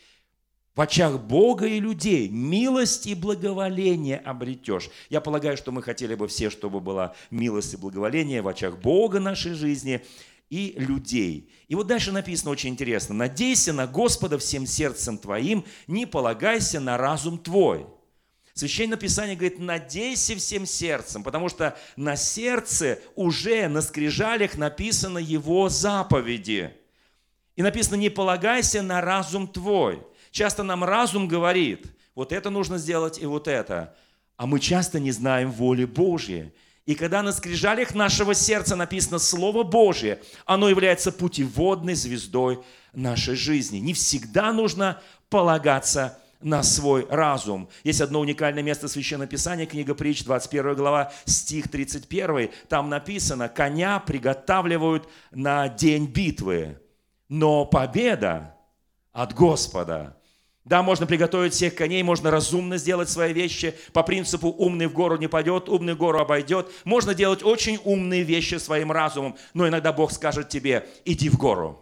В 0.75 0.81
очах 0.81 1.21
Бога 1.21 1.67
и 1.67 1.81
людей 1.81 2.29
милость 2.29 3.07
и 3.07 3.15
благоволение 3.15 4.19
обретешь. 4.19 4.91
Я 5.09 5.23
полагаю, 5.23 5.57
что 5.57 5.73
мы 5.73 5.83
хотели 5.83 6.15
бы 6.15 6.29
все, 6.29 6.51
чтобы 6.51 6.81
была 6.81 7.15
милость 7.31 7.73
и 7.75 7.77
благоволение 7.79 8.43
в 8.43 8.49
очах 8.49 8.79
Бога 8.79 9.21
нашей 9.21 9.55
жизни– 9.55 10.03
и 10.49 10.75
людей. 10.77 11.51
И 11.69 11.75
вот 11.75 11.87
дальше 11.87 12.13
написано 12.13 12.51
очень 12.51 12.71
интересно. 12.71 13.15
«Надейся 13.15 13.73
на 13.73 13.87
Господа 13.87 14.39
всем 14.39 14.67
сердцем 14.67 15.19
твоим, 15.19 15.65
не 15.87 16.07
полагайся 16.07 16.81
на 16.81 16.97
разум 16.97 17.39
твой». 17.39 17.87
Священное 18.57 18.97
Писание 18.97 19.37
говорит, 19.37 19.59
надейся 19.59 20.35
всем 20.35 20.65
сердцем, 20.65 21.23
потому 21.23 21.51
что 21.51 21.77
на 21.95 22.17
сердце 22.17 23.01
уже 23.15 23.69
на 23.69 23.83
скрижалях 23.83 24.57
написано 24.57 25.19
Его 25.19 25.69
заповеди. 25.69 26.73
И 27.55 27.63
написано, 27.63 27.97
не 27.97 28.09
полагайся 28.09 28.81
на 28.81 29.03
разум 29.03 29.47
твой. 29.47 30.03
Часто 30.31 30.63
нам 30.63 30.85
разум 30.85 31.29
говорит, 31.29 31.87
вот 32.15 32.33
это 32.33 32.49
нужно 32.49 32.79
сделать 32.79 33.19
и 33.19 33.27
вот 33.27 33.47
это. 33.47 33.95
А 34.37 34.47
мы 34.47 34.59
часто 34.59 35.01
не 35.01 35.13
знаем 35.13 35.51
воли 35.53 35.85
Божьей. 35.85 36.53
И 36.87 36.95
когда 36.95 37.23
на 37.23 37.33
скрижалях 37.33 37.95
нашего 37.95 38.33
сердца 38.33 38.77
написано 38.77 39.19
Слово 39.19 39.65
Божие, 39.65 40.23
оно 40.45 40.69
является 40.69 41.11
путеводной 41.11 41.95
звездой 41.95 42.61
нашей 42.93 43.35
жизни. 43.35 43.79
Не 43.79 43.93
всегда 43.93 44.53
нужно 44.53 45.03
полагаться 45.29 46.19
на 46.41 46.63
свой 46.63 47.05
разум. 47.11 47.69
Есть 47.83 48.01
одно 48.01 48.21
уникальное 48.21 48.63
место 48.63 48.87
Священного 48.87 49.29
Писания, 49.29 49.67
книга 49.67 49.97
Притч, 49.97 50.23
21 50.23 50.77
глава, 50.77 51.13
стих 51.25 51.69
31. 51.69 52.51
Там 52.69 52.89
написано, 52.89 53.49
коня 53.49 53.99
приготавливают 53.99 55.09
на 55.33 55.69
день 55.69 56.07
битвы, 56.07 56.81
но 57.29 57.67
победа 57.67 58.55
от 59.13 59.35
Господа. 59.35 60.16
Да, 60.67 60.83
можно 60.83 61.07
приготовить 61.07 61.53
всех 61.53 61.77
коней, 61.77 62.03
можно 62.03 62.29
разумно 62.29 62.77
сделать 62.77 63.09
свои 63.09 63.33
вещи 63.33 63.73
по 63.93 64.03
принципу 64.03 64.49
«умный 64.49 64.89
в 64.89 64.93
гору 64.93 65.17
не 65.17 65.29
пойдет, 65.29 65.69
умный 65.69 65.95
гору 65.95 66.19
обойдет». 66.19 66.69
Можно 66.83 67.15
делать 67.15 67.45
очень 67.45 67.79
умные 67.85 68.25
вещи 68.25 68.57
своим 68.57 68.91
разумом, 68.91 69.37
но 69.55 69.69
иногда 69.69 69.93
Бог 69.93 70.11
скажет 70.11 70.49
тебе 70.49 70.85
«иди 71.05 71.29
в 71.29 71.37
гору». 71.37 71.81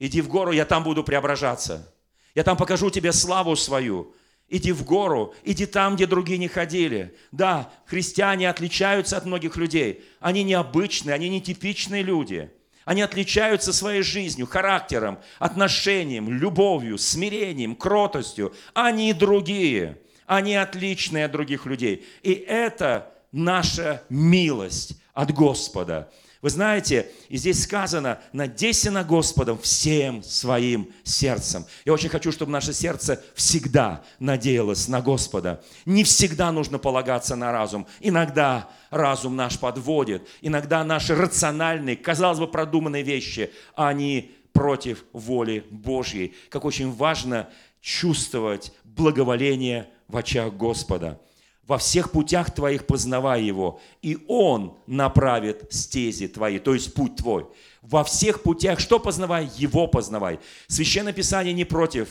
Иди 0.00 0.20
в 0.20 0.26
гору, 0.26 0.50
я 0.50 0.64
там 0.64 0.82
буду 0.82 1.04
преображаться. 1.04 1.94
Я 2.34 2.42
там 2.42 2.56
покажу 2.56 2.90
тебе 2.90 3.12
славу 3.12 3.54
свою. 3.54 4.16
Иди 4.48 4.72
в 4.72 4.84
гору, 4.84 5.32
иди 5.44 5.64
там, 5.64 5.94
где 5.94 6.06
другие 6.06 6.38
не 6.38 6.48
ходили. 6.48 7.16
Да, 7.30 7.70
христиане 7.86 8.50
отличаются 8.50 9.16
от 9.16 9.26
многих 9.26 9.56
людей. 9.56 10.04
Они 10.18 10.42
необычные, 10.42 11.14
они 11.14 11.28
нетипичные 11.28 12.02
люди– 12.02 12.50
они 12.84 13.02
отличаются 13.02 13.72
своей 13.72 14.02
жизнью, 14.02 14.46
характером, 14.46 15.18
отношением, 15.38 16.30
любовью, 16.30 16.98
смирением, 16.98 17.76
кротостью. 17.76 18.54
Они 18.74 19.12
другие. 19.12 19.98
Они 20.26 20.56
отличные 20.56 21.26
от 21.26 21.32
других 21.32 21.66
людей. 21.66 22.06
И 22.22 22.32
это 22.32 23.12
наша 23.32 24.02
милость 24.08 25.00
от 25.14 25.32
Господа. 25.32 26.10
Вы 26.42 26.50
знаете, 26.50 27.08
и 27.28 27.36
здесь 27.36 27.62
сказано, 27.62 28.20
надейся 28.32 28.90
на 28.90 29.04
Господом 29.04 29.58
всем 29.60 30.24
своим 30.24 30.92
сердцем. 31.04 31.64
Я 31.84 31.92
очень 31.92 32.08
хочу, 32.08 32.32
чтобы 32.32 32.50
наше 32.50 32.72
сердце 32.72 33.22
всегда 33.36 34.02
надеялось 34.18 34.88
на 34.88 35.00
Господа. 35.00 35.62
Не 35.86 36.02
всегда 36.02 36.50
нужно 36.50 36.80
полагаться 36.80 37.36
на 37.36 37.52
разум. 37.52 37.86
Иногда 38.00 38.68
разум 38.90 39.36
наш 39.36 39.56
подводит. 39.56 40.26
Иногда 40.40 40.82
наши 40.82 41.14
рациональные, 41.14 41.94
казалось 41.94 42.40
бы, 42.40 42.48
продуманные 42.48 43.04
вещи, 43.04 43.52
они 43.76 44.32
против 44.52 45.04
воли 45.12 45.64
Божьей. 45.70 46.34
Как 46.50 46.64
очень 46.64 46.90
важно 46.90 47.48
чувствовать 47.80 48.72
благоволение 48.82 49.88
в 50.08 50.16
очах 50.16 50.52
Господа. 50.54 51.20
Во 51.66 51.78
всех 51.78 52.10
путях 52.10 52.52
твоих 52.52 52.86
познавай 52.86 53.44
Его, 53.44 53.80
и 54.02 54.18
Он 54.26 54.76
направит 54.86 55.72
стези 55.72 56.26
твои, 56.26 56.58
то 56.58 56.74
есть 56.74 56.92
путь 56.92 57.16
твой. 57.16 57.46
Во 57.82 58.02
всех 58.02 58.42
путях 58.42 58.80
что 58.80 58.98
познавай? 58.98 59.48
Его 59.56 59.86
познавай. 59.86 60.40
Священное 60.66 61.12
Писание 61.12 61.54
не 61.54 61.64
против 61.64 62.08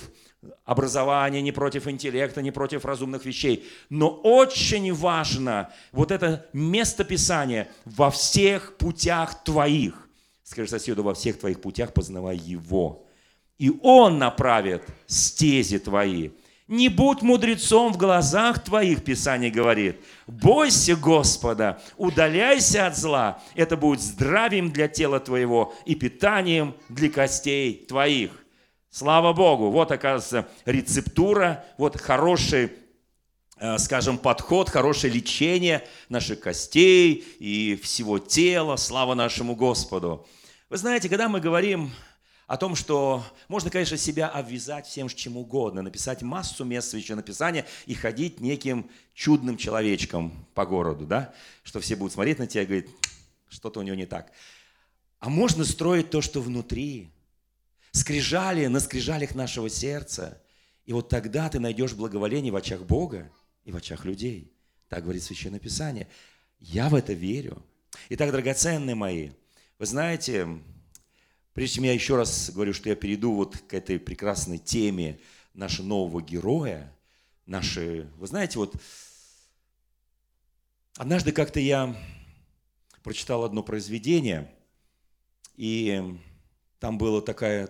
образования, 0.64 1.42
не 1.42 1.52
против 1.52 1.88
интеллекта, 1.88 2.42
не 2.42 2.52
против 2.52 2.86
разумных 2.86 3.26
вещей. 3.26 3.68
Но 3.90 4.10
очень 4.10 4.94
важно 4.94 5.72
вот 5.92 6.12
это 6.12 6.48
место 6.54 7.04
Писания 7.04 7.68
во 7.86 8.10
всех 8.10 8.78
путях 8.78 9.44
твоих. 9.44 10.10
Скажи 10.44 10.70
соседу, 10.70 11.04
во 11.04 11.14
всех 11.14 11.40
твоих 11.40 11.62
путях 11.62 11.94
познавай 11.94 12.38
Его. 12.38 13.06
И 13.58 13.72
Он 13.84 14.18
направит 14.18 14.84
стези 15.08 15.78
твои. 15.78 16.32
Не 16.68 16.90
будь 16.90 17.22
мудрецом 17.22 17.92
в 17.94 17.98
глазах 17.98 18.64
твоих, 18.64 19.04
Писание 19.04 19.52
говорит. 19.52 20.00
Бойся 20.28 20.96
Господа, 20.96 21.82
удаляйся 21.98 22.88
от 22.88 22.98
зла. 22.98 23.42
Это 23.56 23.76
будет 23.76 24.02
здравием 24.02 24.72
для 24.72 24.88
тела 24.88 25.20
твоего 25.20 25.74
и 25.86 25.96
питанием 25.96 26.76
для 26.88 27.10
костей 27.10 27.86
твоих. 27.88 28.32
Слава 28.90 29.34
Богу! 29.34 29.70
Вот, 29.70 29.92
оказывается, 29.92 30.50
рецептура, 30.66 31.66
вот 31.78 32.00
хороший 32.00 32.72
э, 33.58 33.78
скажем, 33.78 34.18
подход, 34.18 34.70
хорошее 34.70 35.14
лечение 35.14 35.88
наших 36.10 36.42
костей 36.42 37.26
и 37.40 37.80
всего 37.82 38.20
тела. 38.20 38.76
Слава 38.76 39.14
нашему 39.14 39.56
Господу. 39.56 40.28
Вы 40.70 40.78
знаете, 40.78 41.10
когда 41.10 41.28
мы 41.28 41.40
говорим 41.40 41.92
о 42.52 42.58
том, 42.58 42.76
что 42.76 43.24
можно, 43.48 43.70
конечно, 43.70 43.96
себя 43.96 44.28
обвязать 44.28 44.86
всем 44.86 45.08
чем 45.08 45.38
угодно, 45.38 45.82
написать 45.82 46.22
массу 46.22 46.66
мест 46.66 46.90
Священного 46.90 47.26
Писания 47.26 47.66
и 47.86 47.94
ходить 47.94 48.42
неким 48.42 48.90
чудным 49.14 49.56
человечком 49.56 50.34
по 50.54 50.66
городу, 50.66 51.08
да, 51.08 51.34
что 51.64 51.80
все 51.80 51.96
будут 51.96 52.12
смотреть 52.12 52.40
на 52.40 52.48
тебя 52.48 52.64
и 52.64 52.66
говорить, 52.66 52.90
что-то 53.48 53.80
у 53.80 53.84
него 53.84 53.96
не 53.96 54.06
так. 54.06 54.34
А 55.20 55.30
можно 55.30 55.64
строить 55.64 56.10
то, 56.10 56.20
что 56.20 56.42
внутри, 56.42 57.10
скрижали 57.94 58.66
на 58.66 58.82
скрижалях 58.82 59.34
нашего 59.34 59.70
сердца, 59.70 60.44
и 60.86 60.92
вот 60.92 61.08
тогда 61.08 61.48
ты 61.48 61.58
найдешь 61.58 61.94
благоволение 61.94 62.52
в 62.52 62.58
очах 62.58 62.82
Бога 62.82 63.32
и 63.64 63.72
в 63.72 63.78
очах 63.78 64.04
людей. 64.04 64.52
Так 64.90 65.04
говорит 65.04 65.24
Священное 65.24 65.62
Писание. 65.62 66.10
Я 66.60 66.90
в 66.90 66.96
это 66.96 67.14
верю. 67.14 67.64
Итак, 68.10 68.30
драгоценные 68.30 68.96
мои, 68.96 69.30
вы 69.80 69.86
знаете, 69.86 70.60
Прежде 71.54 71.76
чем 71.76 71.84
я 71.84 71.94
еще 71.94 72.16
раз 72.16 72.50
говорю, 72.52 72.74
что 72.74 72.90
я 72.90 72.96
перейду 72.96 73.34
вот 73.34 73.58
к 73.58 73.74
этой 73.74 74.00
прекрасной 74.00 74.58
теме 74.58 75.20
нашего 75.54 75.86
нового 75.86 76.22
героя, 76.22 76.96
наши, 77.46 78.10
вы 78.18 78.28
знаете, 78.28 78.58
вот 78.58 78.74
однажды 80.96 81.34
как-то 81.34 81.60
я 81.60 81.96
прочитал 83.04 83.44
одно 83.44 83.64
произведение, 83.64 84.50
и 85.58 86.18
там 86.80 86.98
было 86.98 87.22
такая, 87.22 87.70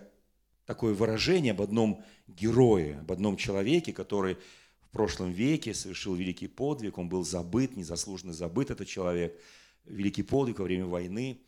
такое 0.67 0.93
выражение 0.93 1.53
об 1.53 1.61
одном 1.61 2.05
герое, 2.27 2.99
об 2.99 3.11
одном 3.11 3.35
человеке, 3.35 3.93
который 3.93 4.37
в 4.81 4.89
прошлом 4.91 5.31
веке 5.31 5.73
совершил 5.73 6.13
великий 6.13 6.47
подвиг, 6.47 6.99
он 6.99 7.09
был 7.09 7.23
забыт, 7.23 7.75
незаслуженно 7.75 8.33
забыт 8.33 8.69
этот 8.69 8.87
человек, 8.87 9.41
великий 9.85 10.21
подвиг 10.21 10.59
во 10.59 10.65
время 10.65 10.85
войны, 10.85 11.41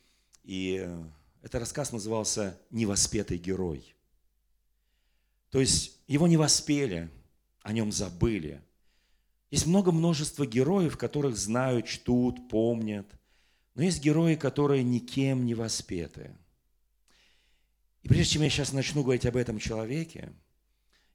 и 0.44 0.90
этот 1.44 1.60
рассказ 1.60 1.92
назывался 1.92 2.58
«Невоспетый 2.72 3.38
герой». 3.38 3.94
То 5.50 5.60
есть 5.60 6.00
его 6.08 6.28
не 6.28 6.38
воспели, 6.38 7.12
о 7.62 7.74
нем 7.74 7.92
забыли. 7.92 8.62
Есть 9.52 9.68
много 9.68 9.92
множества 9.92 10.48
героев, 10.48 10.98
которых 10.98 11.38
знают, 11.38 11.86
чтут, 11.86 12.50
помнят. 12.50 13.08
Но 13.76 13.84
есть 13.84 14.02
герои, 14.02 14.36
которые 14.36 14.84
никем 14.84 15.46
не 15.46 15.54
воспеты. 15.54 16.36
И 18.02 18.08
прежде 18.08 18.34
чем 18.34 18.42
я 18.42 18.50
сейчас 18.50 18.74
начну 18.74 19.04
говорить 19.04 19.26
об 19.26 19.38
этом 19.38 19.60
человеке, 19.60 20.34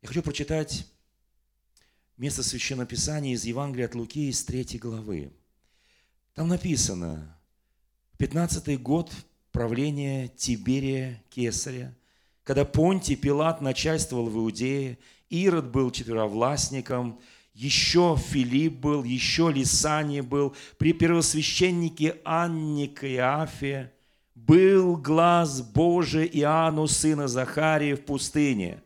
я 0.02 0.09
хочу 0.09 0.22
прочитать 0.22 0.87
место 2.16 2.42
Священного 2.42 2.87
Писания 2.87 3.35
из 3.35 3.44
Евангелия 3.44 3.87
от 3.87 3.94
Луки 3.94 4.29
из 4.29 4.44
3 4.44 4.79
главы. 4.79 5.33
Там 6.35 6.48
написано, 6.48 7.37
15-й 8.18 8.76
год 8.76 9.12
правления 9.59 10.29
Тиберия 10.29 11.21
Кесаря, 11.31 11.92
когда 12.44 12.64
Понтий 12.64 13.16
Пилат 13.16 13.61
начальствовал 13.61 14.27
в 14.27 14.37
Иудее, 14.37 14.99
Ирод 15.31 15.73
был 15.73 15.90
четверовластником, 15.90 17.21
еще 17.55 18.16
Филипп 18.16 18.75
был, 18.75 19.03
еще 19.03 19.51
Лисаний 19.51 20.21
был, 20.21 20.55
при 20.77 20.92
первосвященнике 20.92 22.21
Анне 22.25 22.87
Каиафе 22.87 23.92
был 24.37 24.97
глаз 24.97 25.61
Божий 25.61 26.31
Иоанну, 26.35 26.87
сына 26.87 27.27
Захария, 27.27 27.97
в 27.97 28.05
пустыне. 28.05 28.81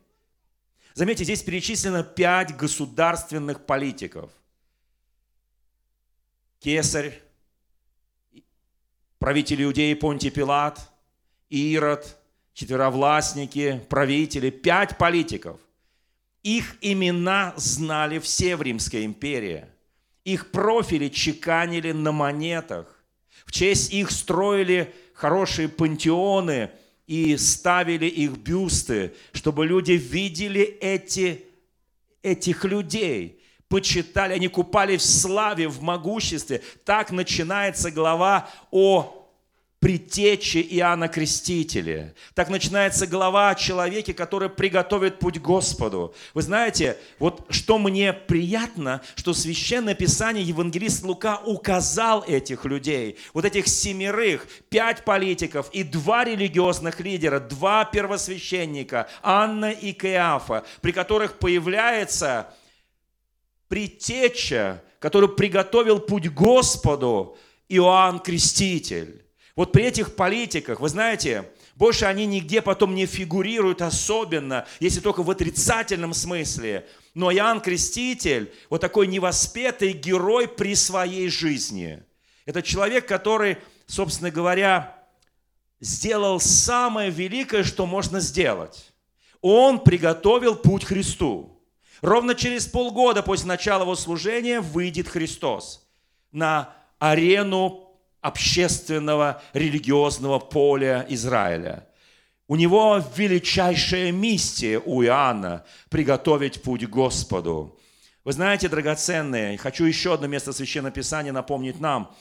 Заметьте, 0.95 1.25
здесь 1.25 1.43
перечислено 1.43 2.03
пять 2.03 2.57
государственных 2.57 3.67
политиков. 3.67 4.31
Кесарь, 6.61 7.21
правители 9.23 9.63
Иудеи 9.63 9.95
Понтий 9.95 10.31
Пилат, 10.31 10.81
Ирод, 11.49 12.19
четверовластники, 12.55 13.81
правители, 13.89 14.51
пять 14.51 14.99
политиков. 14.99 15.61
Их 16.43 16.77
имена 16.81 17.55
знали 17.57 18.19
все 18.19 18.57
в 18.57 18.63
Римской 18.63 19.05
империи. 19.05 19.67
Их 20.25 20.51
профили 20.51 21.09
чеканили 21.09 21.93
на 21.93 22.11
монетах. 22.11 23.01
В 23.47 23.53
честь 23.53 23.93
их 23.93 24.11
строили 24.11 24.93
хорошие 25.15 25.69
пантеоны 25.69 26.71
и 27.07 27.37
ставили 27.37 28.07
их 28.07 28.33
бюсты, 28.39 29.15
чтобы 29.33 29.67
люди 29.67 29.93
видели 29.93 30.63
эти, 30.63 31.45
этих 32.25 32.65
людей– 32.65 33.39
почитали, 33.73 34.35
они 34.35 34.49
купали 34.49 34.99
в 34.99 35.03
славе, 35.03 35.67
в 35.67 35.81
могуществе. 35.81 36.61
Так 36.85 37.11
начинается 37.11 37.91
глава 37.91 38.47
о 38.71 39.31
предтече 39.81 40.61
Иоанна 40.61 41.09
Крестителя. 41.09 42.15
Так 42.35 42.51
начинается 42.51 43.07
глава 43.07 43.49
о 43.49 43.55
человеке, 43.55 44.13
который 44.13 44.51
приготовит 44.51 45.19
путь 45.19 45.41
Господу. 45.41 46.15
Вы 46.35 46.43
знаете, 46.43 46.99
вот 47.19 47.47
что 47.49 47.79
мне 47.79 48.13
приятно, 48.13 49.01
что 49.15 49.33
Священное 49.33 49.95
Писание 49.95 50.45
евангелист 50.45 51.03
Лука 51.03 51.41
указал 51.47 52.23
этих 52.29 52.67
людей, 52.67 53.17
вот 53.33 53.47
этих 53.47 53.69
семерых, 53.69 54.47
пять 54.69 55.03
политиков 55.03 55.71
и 55.73 55.83
два 55.83 56.25
религиозных 56.25 57.01
лидера, 57.01 57.41
два 57.41 57.87
первосвященника, 57.87 59.09
Анна 59.23 59.71
и 59.71 59.95
Кеафа, 59.95 60.63
при 60.83 60.93
которых 60.93 61.39
появляется 61.39 62.53
предтеча, 63.73 64.83
который 64.99 65.31
приготовил 65.31 65.99
путь 65.99 66.29
Господу, 66.29 67.39
Иоанн 67.71 68.21
Креститель. 68.21 69.25
Вот 69.57 69.73
при 69.73 69.85
этих 69.85 70.15
политиках, 70.15 70.79
вы 70.79 70.91
знаете, 70.91 71.51
больше 71.75 72.05
они 72.05 72.27
нигде 72.27 72.61
потом 72.61 72.95
не 72.95 73.07
фигурируют 73.07 73.81
особенно, 73.81 74.67
если 74.79 75.01
только 75.01 75.23
в 75.23 75.31
отрицательном 75.31 76.13
смысле. 76.13 76.87
Но 77.15 77.33
Иоанн 77.33 77.63
Креститель, 77.63 78.53
вот 78.69 78.83
такой 78.83 79.07
невоспетый 79.07 79.95
герой 79.95 80.49
при 80.49 80.75
своей 80.75 81.31
жизни. 81.31 82.03
Это 82.45 82.61
человек, 82.61 83.09
который, 83.09 83.57
собственно 83.87 84.31
говоря, 84.31 85.03
сделал 85.81 86.41
самое 86.41 87.09
великое, 87.09 87.65
что 87.65 87.87
можно 87.87 88.21
сделать. 88.21 88.93
Он 89.41 89.83
приготовил 89.83 90.57
путь 90.57 90.85
Христу. 90.85 91.52
Ровно 92.03 92.35
через 92.35 92.67
полгода 92.67 93.23
после 93.23 93.47
начала 93.47 93.83
его 93.83 93.95
служения 93.95 94.61
выйдет 94.61 95.09
Христос 95.09 95.89
на 96.33 96.75
арену 96.99 97.89
общественного 98.21 99.41
религиозного 99.53 100.41
поля 100.41 101.07
Израиля. 101.09 101.87
У 102.49 102.57
него 102.57 103.03
величайшая 103.17 104.11
миссия 104.11 104.81
у 104.85 105.03
Иоанна– 105.05 105.65
приготовить 105.91 106.63
путь 106.63 106.89
Господу. 106.89 107.79
Вы 108.25 108.33
знаете, 108.33 108.69
драгоценные, 108.69 109.57
хочу 109.57 109.85
еще 109.85 110.15
одно 110.15 110.27
место 110.27 110.53
Священного 110.53 110.93
Писания 110.93 111.33
напомнить 111.33 111.79
нам. 111.81 112.15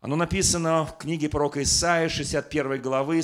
Оно 0.00 0.16
написано 0.16 0.86
в 0.86 0.96
книге 0.96 1.28
пророка 1.28 1.62
Исаия, 1.62 2.08
61 2.08 2.80
главы, 2.80 3.20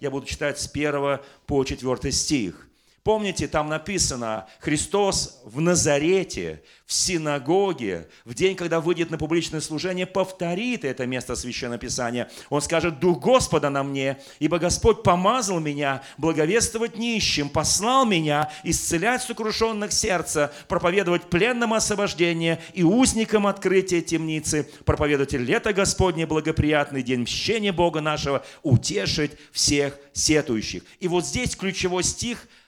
я 0.00 0.10
буду 0.10 0.26
читать 0.26 0.60
с 0.60 0.70
1 0.70 1.18
по 1.46 1.64
4 1.64 2.12
стих. 2.12 2.69
Помните, 3.02 3.48
там 3.48 3.70
написано, 3.70 4.46
Христос 4.58 5.40
в 5.46 5.58
Назарете, 5.58 6.62
в 6.84 6.92
синагоге, 6.92 8.08
в 8.26 8.34
день, 8.34 8.54
когда 8.54 8.82
выйдет 8.82 9.10
на 9.10 9.16
публичное 9.16 9.62
служение, 9.62 10.04
повторит 10.04 10.84
это 10.84 11.06
место 11.06 11.34
Священного 11.34 11.78
Писания. 11.78 12.30
Он 12.50 12.60
скажет, 12.60 13.00
«Дух 13.00 13.18
Господа 13.20 13.70
на 13.70 13.82
мне, 13.82 14.18
ибо 14.38 14.58
Господь 14.58 15.02
помазал 15.02 15.60
меня 15.60 16.02
благовествовать 16.18 16.98
нищим, 16.98 17.48
послал 17.48 18.04
меня 18.04 18.52
исцелять 18.64 19.22
сокрушенных 19.22 19.92
сердца, 19.92 20.52
проповедовать 20.68 21.30
пленным 21.30 21.72
освобождение 21.72 22.60
и 22.74 22.82
узникам 22.82 23.46
открытие 23.46 24.02
темницы, 24.02 24.68
проповедовать 24.84 25.32
лето 25.32 25.72
Господне 25.72 26.26
благоприятный 26.26 27.02
день 27.02 27.20
мщения 27.20 27.72
Бога 27.72 28.02
нашего, 28.02 28.44
утешить 28.62 29.32
всех 29.52 29.96
сетующих». 30.12 30.82
И 30.98 31.08
вот 31.08 31.24
здесь 31.24 31.56
ключевой 31.56 32.02
стих– 32.02 32.46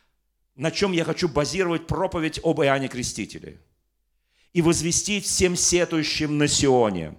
на 0.55 0.71
чем 0.71 0.93
я 0.93 1.05
хочу 1.05 1.29
базировать 1.29 1.87
проповедь 1.87 2.41
об 2.43 2.61
Иоанне 2.61 2.89
Крестителе. 2.89 3.61
И 4.53 4.61
возвестить 4.61 5.25
всем 5.25 5.57
сетующим 5.57 6.37
на 6.37 6.47
Сионе. 6.47 7.15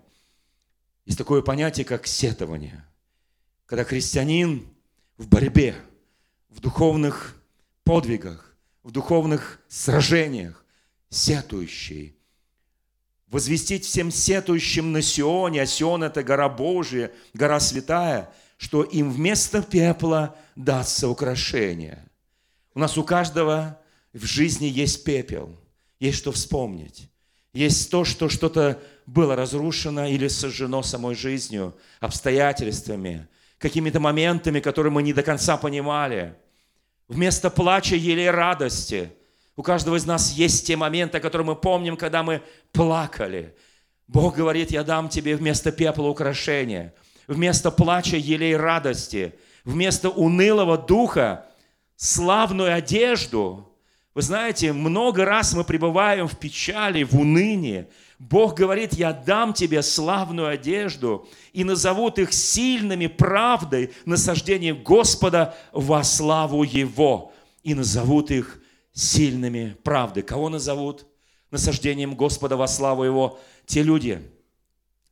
Есть 1.06 1.18
такое 1.18 1.42
понятие, 1.42 1.86
как 1.86 2.06
сетование. 2.06 2.86
Когда 3.66 3.84
христианин 3.84 4.68
в 5.18 5.28
борьбе, 5.28 5.76
в 6.50 6.60
духовных 6.60 7.42
подвигах, 7.84 8.56
в 8.84 8.92
духовных 8.92 9.62
сражениях, 9.68 10.64
сетующий, 11.10 12.16
возвестить 13.28 13.86
всем 13.86 14.12
сетующим 14.12 14.92
на 14.92 15.02
Сионе, 15.02 15.64
а 15.64 15.66
Сион– 15.66 16.04
это 16.04 16.22
гора 16.24 16.50
Божия, 16.50 17.12
гора 17.34 17.60
святая, 17.60 18.32
что 18.58 18.84
им 18.84 19.12
вместо 19.12 19.64
пепла 19.64 20.38
дастся 20.56 21.10
украшение– 21.10 22.08
у 22.76 22.80
нас 22.80 22.98
у 22.98 23.04
каждого 23.04 23.80
в 24.14 24.26
жизни 24.26 24.66
есть 24.66 25.04
пепел, 25.04 25.56
есть 26.00 26.18
что 26.18 26.32
вспомнить. 26.32 27.10
Есть 27.54 27.92
то, 27.92 28.04
что 28.04 28.30
что-то 28.30 28.82
было 29.06 29.36
разрушено 29.36 30.08
или 30.08 30.28
сожжено 30.28 30.82
самой 30.82 31.14
жизнью, 31.14 31.76
обстоятельствами, 32.00 33.28
какими-то 33.60 34.00
моментами, 34.00 34.60
которые 34.60 34.92
мы 34.92 35.04
не 35.04 35.14
до 35.14 35.22
конца 35.22 35.56
понимали. 35.58 36.36
Вместо 37.08 37.52
плача 37.52 37.96
елей 37.96 38.32
радости. 38.32 39.12
У 39.56 39.62
каждого 39.62 39.98
из 39.98 40.06
нас 40.06 40.32
есть 40.34 40.66
те 40.66 40.76
моменты, 40.76 41.20
которые 41.20 41.46
мы 41.46 41.56
помним, 41.56 41.96
когда 41.96 42.24
мы 42.24 42.42
плакали. 42.72 43.56
Бог 44.08 44.36
говорит, 44.36 44.72
я 44.72 44.84
дам 44.84 45.08
тебе 45.08 45.36
вместо 45.36 45.72
пепла 45.72 46.08
украшения, 46.08 46.94
вместо 47.28 47.70
плача 47.70 48.18
елей 48.18 48.56
радости, 48.56 49.36
вместо 49.64 50.10
унылого 50.10 50.78
духа 50.78 51.46
славную 51.96 52.74
одежду. 52.74 53.70
Вы 54.14 54.22
знаете, 54.22 54.74
много 54.74 55.26
раз 55.26 55.54
мы 55.54 55.64
пребываем 55.64 56.28
в 56.28 56.38
печали, 56.38 57.04
в 57.04 57.20
унынии. 57.20 57.88
Бог 58.20 58.56
говорит, 58.56 58.94
я 58.94 59.12
дам 59.12 59.54
тебе 59.54 59.82
славную 59.82 60.48
одежду 60.48 61.28
и 61.52 61.64
назовут 61.64 62.20
их 62.20 62.32
сильными 62.32 63.08
правдой 63.08 63.92
насаждением 64.06 64.84
Господа 64.84 65.56
во 65.72 66.04
славу 66.04 66.64
Его. 66.64 67.34
И 67.64 67.74
назовут 67.74 68.30
их 68.30 68.62
сильными 68.94 69.76
правдой. 69.84 70.22
Кого 70.24 70.50
назовут? 70.50 71.08
Насаждением 71.50 72.16
Господа 72.16 72.56
во 72.56 72.68
славу 72.68 73.04
Его. 73.04 73.40
Те 73.66 73.82
люди, 73.82 74.22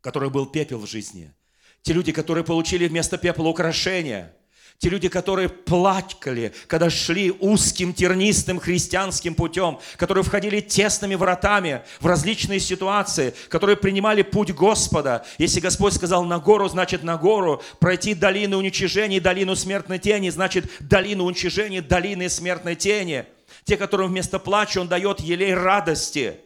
которых 0.01 0.31
был 0.31 0.45
пепел 0.45 0.79
в 0.79 0.87
жизни. 0.87 1.33
Те 1.81 1.93
люди, 1.93 2.11
которые 2.11 2.43
получили 2.43 2.87
вместо 2.87 3.17
пепла 3.17 3.47
украшения– 3.47 4.35
те 4.81 4.89
люди, 4.89 5.09
которые 5.09 5.47
плакали, 5.47 6.55
когда 6.65 6.89
шли 6.89 7.31
узким 7.31 7.93
тернистым 7.93 8.59
христианским 8.59 9.35
путем, 9.35 9.79
которые 9.95 10.23
входили 10.23 10.59
тесными 10.59 11.13
вратами 11.13 11.83
в 11.99 12.07
различные 12.07 12.59
ситуации, 12.59 13.35
которые 13.49 13.77
принимали 13.77 14.23
путь 14.23 14.49
Господа. 14.51 15.23
Если 15.37 15.59
Господь 15.59 15.93
сказал 15.93 16.25
на 16.25 16.39
гору, 16.39 16.67
значит 16.67 17.03
на 17.03 17.15
гору. 17.15 17.61
Пройти 17.79 18.15
долину 18.15 18.57
уничижения, 18.57 19.21
долину 19.21 19.55
смертной 19.55 19.99
тени, 19.99 20.31
значит 20.31 20.65
долину 20.79 21.25
уничижения, 21.25 21.83
долины 21.83 22.27
смертной 22.27 22.75
тени. 22.75 23.25
Те, 23.65 23.77
которым 23.77 24.09
вместо 24.09 24.39
плача 24.39 24.79
Он 24.79 24.87
дает 24.87 25.19
елей 25.19 25.53
радости. 25.53 26.37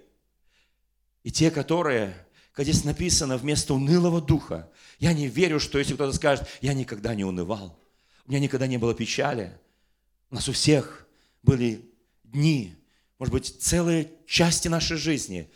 И 1.24 1.32
те, 1.32 1.52
которые, 1.52 2.14
как 2.52 2.66
здесь 2.66 2.84
написано, 2.84 3.38
вместо 3.38 3.74
унылого 3.76 4.20
духа, 4.20 4.70
я 5.00 5.14
не 5.14 5.28
верю, 5.28 5.62
что 5.62 5.80
если 5.80 5.94
кто-то 5.94 6.12
скажет, 6.12 6.46
я 6.60 6.74
никогда 6.74 7.16
не 7.16 7.24
унывал. 7.24 7.80
У 8.26 8.32
меня 8.32 8.40
никогда 8.40 8.68
не 8.68 8.78
было 8.78 8.94
печали. 8.94 9.52
У 10.32 10.36
нас 10.36 10.50
у 10.50 10.52
всех 10.52 11.08
были 11.44 11.90
дни, 12.24 12.76
может 13.20 13.32
быть, 13.32 13.62
целые 13.62 14.12
части 14.28 14.68
нашей 14.68 14.98
жизни 14.98 15.50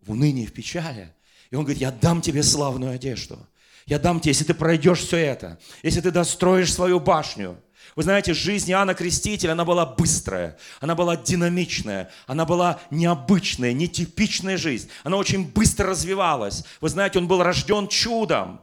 в 0.00 0.12
унынии, 0.12 0.46
в 0.46 0.52
печали. 0.52 1.14
И 1.50 1.56
он 1.56 1.64
говорит, 1.64 1.80
я 1.80 1.90
дам 1.90 2.20
тебе 2.20 2.42
славную 2.42 2.92
одежду. 2.92 3.38
Я 3.86 3.98
дам 3.98 4.20
тебе, 4.20 4.30
если 4.30 4.44
ты 4.44 4.54
пройдешь 4.54 5.00
все 5.00 5.16
это, 5.16 5.58
если 5.82 6.00
ты 6.00 6.10
достроишь 6.10 6.72
свою 6.72 7.00
башню. 7.00 7.60
Вы 7.96 8.04
знаете, 8.04 8.34
жизнь 8.34 8.70
Иоанна 8.70 8.94
Крестителя, 8.94 9.52
она 9.52 9.64
была 9.64 9.84
быстрая, 9.84 10.56
она 10.80 10.94
была 10.94 11.16
динамичная, 11.16 12.10
она 12.26 12.44
была 12.44 12.80
необычная, 12.90 13.72
нетипичная 13.72 14.56
жизнь. 14.58 14.88
Она 15.02 15.16
очень 15.16 15.50
быстро 15.50 15.88
развивалась. 15.88 16.64
Вы 16.80 16.88
знаете, 16.88 17.18
он 17.18 17.26
был 17.26 17.42
рожден 17.42 17.88
чудом. 17.88 18.60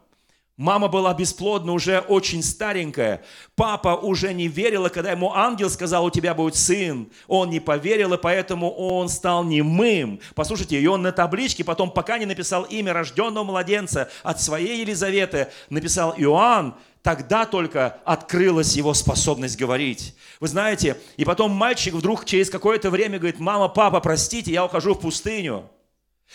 Мама 0.58 0.88
была 0.88 1.14
бесплодна, 1.14 1.72
уже 1.72 2.00
очень 2.00 2.42
старенькая. 2.42 3.24
Папа 3.56 3.90
уже 3.90 4.34
не 4.34 4.48
верил, 4.48 4.90
когда 4.90 5.12
ему 5.12 5.32
ангел 5.32 5.70
сказал, 5.70 6.04
у 6.04 6.10
тебя 6.10 6.34
будет 6.34 6.56
сын. 6.56 7.12
Он 7.28 7.52
не 7.52 7.60
поверил, 7.60 8.14
и 8.14 8.18
поэтому 8.18 8.72
он 8.72 9.08
стал 9.08 9.44
немым. 9.44 10.20
Послушайте, 10.34 10.82
и 10.82 10.88
он 10.88 11.04
на 11.04 11.12
табличке, 11.12 11.64
потом 11.64 11.92
пока 11.92 12.18
не 12.18 12.26
написал 12.26 12.64
имя 12.64 12.92
рожденного 12.92 13.44
младенца 13.44 14.10
от 14.24 14.42
своей 14.42 14.82
Елизаветы, 14.82 15.50
написал 15.70 16.16
Иоанн, 16.18 16.74
тогда 17.04 17.46
только 17.46 18.00
открылась 18.04 18.76
его 18.76 18.96
способность 18.96 19.60
говорить. 19.60 20.16
Вы 20.40 20.48
знаете, 20.48 20.98
и 21.18 21.24
потом 21.24 21.52
мальчик 21.52 21.94
вдруг 21.94 22.26
через 22.26 22.50
какое-то 22.50 22.90
время 22.90 23.20
говорит, 23.20 23.40
мама, 23.40 23.68
папа, 23.68 24.00
простите, 24.00 24.52
я 24.52 24.66
ухожу 24.66 24.96
в 24.96 25.02
пустыню. 25.02 25.70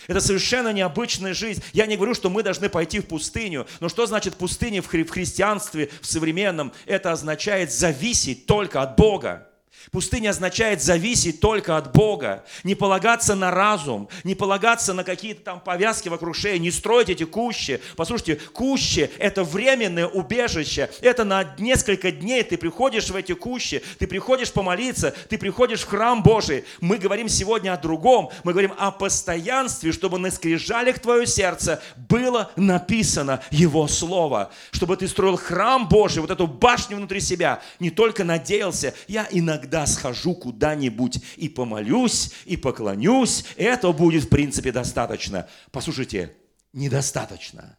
Это 0.07 0.19
совершенно 0.19 0.73
необычная 0.73 1.33
жизнь. 1.33 1.63
Я 1.73 1.85
не 1.85 1.95
говорю, 1.95 2.13
что 2.13 2.29
мы 2.29 2.43
должны 2.43 2.69
пойти 2.69 2.99
в 2.99 3.05
пустыню. 3.07 3.67
Но 3.79 3.89
что 3.89 4.05
значит 4.05 4.35
пустыня 4.35 4.81
в, 4.81 4.93
хри- 4.93 5.05
в 5.05 5.11
христианстве, 5.11 5.89
в 6.01 6.05
современном? 6.05 6.73
Это 6.85 7.11
означает 7.11 7.71
зависеть 7.71 8.45
только 8.45 8.81
от 8.81 8.95
Бога. 8.95 9.47
Пустыня 9.91 10.29
означает 10.29 10.81
зависеть 10.81 11.39
только 11.39 11.77
от 11.77 11.91
Бога, 11.91 12.45
не 12.63 12.73
полагаться 12.73 13.35
на 13.35 13.51
разум, 13.51 14.07
не 14.23 14.33
полагаться 14.33 14.93
на 14.93 15.03
какие-то 15.03 15.43
там 15.43 15.59
повязки 15.59 16.09
вокруг 16.09 16.35
шеи, 16.35 16.57
не 16.57 16.71
строить 16.71 17.09
эти 17.09 17.25
кущи. 17.25 17.81
Послушайте, 17.95 18.35
кущи– 18.53 19.11
это 19.17 19.43
временное 19.43 20.07
убежище, 20.07 20.89
это 21.01 21.25
на 21.25 21.55
несколько 21.57 22.11
дней 22.11 22.43
ты 22.43 22.57
приходишь 22.57 23.09
в 23.09 23.15
эти 23.15 23.33
кущи, 23.33 23.83
ты 23.99 24.07
приходишь 24.07 24.51
помолиться, 24.51 25.13
ты 25.29 25.37
приходишь 25.37 25.81
в 25.81 25.87
храм 25.87 26.23
Божий. 26.23 26.63
Мы 26.79 26.97
говорим 26.97 27.27
сегодня 27.27 27.73
о 27.73 27.77
другом, 27.77 28.29
мы 28.43 28.53
говорим 28.53 28.73
о 28.77 28.91
постоянстве, 28.91 29.91
чтобы 29.91 30.17
на 30.17 30.31
скрижалях 30.31 30.99
твое 30.99 31.27
сердце 31.27 31.81
было 31.97 32.51
написано 32.55 33.41
Его 33.51 33.87
Слово, 33.87 34.51
чтобы 34.71 34.95
ты 34.97 35.07
строил 35.07 35.35
храм 35.35 35.87
Божий, 35.87 36.21
вот 36.21 36.31
эту 36.31 36.47
башню 36.47 36.97
внутри 36.97 37.19
себя, 37.19 37.61
не 37.79 37.89
только 37.89 38.23
надеялся, 38.23 38.93
я 39.07 39.27
иногда 39.29 39.62
когда 39.63 39.87
схожу 39.87 40.35
куда-нибудь 40.35 41.19
и 41.37 41.47
помолюсь, 41.47 42.31
и 42.43 42.57
поклонюсь, 42.57 43.45
это 43.55 43.93
будет 43.93 44.25
в 44.25 44.27
принципе 44.27 44.73
достаточно. 44.73 45.47
Послушайте, 45.71 46.35
недостаточно. 46.73 47.77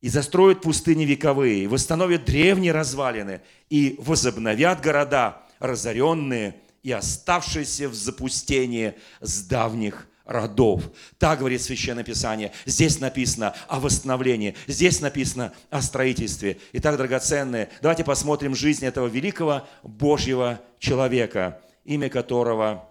И 0.00 0.08
застроят 0.08 0.62
пустыни 0.62 1.04
вековые, 1.04 1.68
восстановят 1.68 2.24
древние 2.24 2.72
развалины, 2.72 3.40
и 3.68 3.94
возобновят 4.00 4.80
города, 4.80 5.46
разоренные 5.60 6.56
и 6.82 6.90
оставшиеся 6.90 7.88
в 7.88 7.94
запустении 7.94 8.94
с 9.20 9.44
давних 9.44 10.08
родов. 10.30 10.90
Так 11.18 11.40
говорит 11.40 11.60
Священное 11.60 12.04
Писание. 12.04 12.52
Здесь 12.64 13.00
написано 13.00 13.54
о 13.66 13.80
восстановлении, 13.80 14.54
здесь 14.68 15.00
написано 15.00 15.52
о 15.70 15.82
строительстве. 15.82 16.58
Итак, 16.72 16.96
драгоценные, 16.96 17.68
давайте 17.82 18.04
посмотрим 18.04 18.54
жизнь 18.54 18.86
этого 18.86 19.08
великого 19.08 19.66
Божьего 19.82 20.60
человека, 20.78 21.60
имя 21.84 22.08
которого 22.08 22.88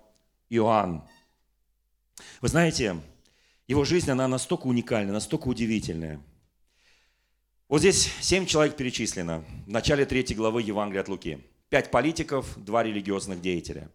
Иоанн. 0.49 1.03
Вы 2.41 2.49
знаете, 2.49 2.97
его 3.67 3.85
жизнь, 3.85 4.11
она 4.11 4.27
настолько 4.27 4.67
уникальна, 4.67 5.13
настолько 5.13 5.47
удивительная. 5.47 6.19
Вот 7.69 7.79
здесь 7.79 8.11
семь 8.19 8.45
человек 8.45 8.75
перечислено 8.75 9.45
в 9.65 9.69
начале 9.69 10.05
третьей 10.05 10.35
главы 10.35 10.61
Евангелия 10.61 11.01
от 11.01 11.07
Луки. 11.07 11.39
Пять 11.69 11.89
политиков, 11.89 12.47
два 12.57 12.83
религиозных 12.83 13.41
деятеля. 13.41 13.89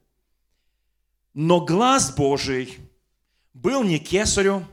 Но 1.35 1.61
глаз 1.61 2.15
Божий– 2.15 2.79
был 3.55 3.85
не 3.85 3.99
кесарю, 3.99 4.67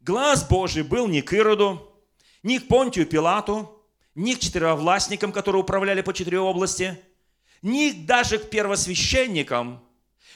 глаз 0.00 0.48
Божий 0.48 0.82
был 0.82 1.08
не 1.08 1.20
к 1.20 1.34
Ироду, 1.34 1.92
ни 2.42 2.58
к 2.58 2.68
Понтию 2.68 3.06
Пилату, 3.06 3.82
ни 4.14 4.34
к 4.34 4.38
четыревластникам, 4.38 5.32
которые 5.32 5.62
управляли 5.62 6.00
по 6.00 6.14
четыре 6.14 6.38
области, 6.40 6.98
ни 7.60 7.90
даже 7.90 8.38
к 8.38 8.48
первосвященникам. 8.48 9.84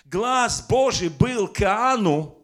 Глаз 0.05 0.67
Божий 0.69 1.09
был 1.09 1.49
к 1.49 1.63
Иоанну 1.63 2.37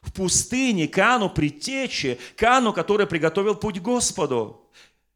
в 0.00 0.12
пустыне, 0.12 0.88
к 0.88 0.98
Иоанну 0.98 1.28
предтече, 1.28 2.18
к 2.36 2.42
Иоанну, 2.42 2.72
который 2.72 3.06
приготовил 3.06 3.56
путь 3.56 3.80
Господу. 3.80 4.70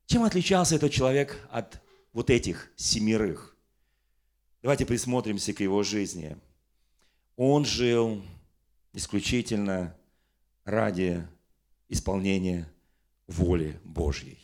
Чем 0.06 0.24
отличался 0.24 0.74
этот 0.74 0.92
человек 0.92 1.40
от 1.50 1.80
вот 2.12 2.28
этих 2.28 2.70
семерых? 2.76 3.56
Давайте 4.62 4.84
присмотримся 4.84 5.52
к 5.52 5.60
его 5.60 5.82
жизни. 5.82 6.36
Он 7.36 7.64
жил 7.64 8.22
исключительно 8.94 9.94
ради 10.64 11.26
исполнения 11.88 12.66
воли 13.26 13.78
Божьей. 13.84 14.38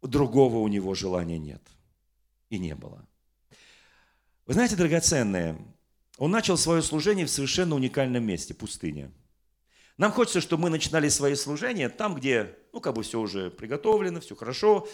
Другого 0.00 0.58
у 0.58 0.68
него 0.68 0.94
желания 0.94 1.38
нет 1.38 1.62
и 2.48 2.58
не 2.58 2.74
было. 2.74 3.06
Вы 4.46 4.54
знаете, 4.54 4.76
драгоценные, 4.76 5.58
он 6.16 6.30
начал 6.30 6.56
свое 6.56 6.82
служение 6.82 7.26
в 7.26 7.30
совершенно 7.30 7.74
уникальном 7.74 8.24
месте– 8.24 8.54
пустыне. 8.54 9.12
Нам 9.96 10.12
хочется, 10.12 10.40
чтобы 10.40 10.64
мы 10.64 10.70
начинали 10.70 11.08
свои 11.08 11.34
служения 11.34 11.90
там, 11.90 12.14
где, 12.14 12.56
ну, 12.72 12.80
как 12.80 12.94
бы 12.94 13.02
все 13.02 13.20
уже 13.20 13.50
приготовлено, 13.50 14.20
все 14.20 14.34
хорошо. 14.34 14.88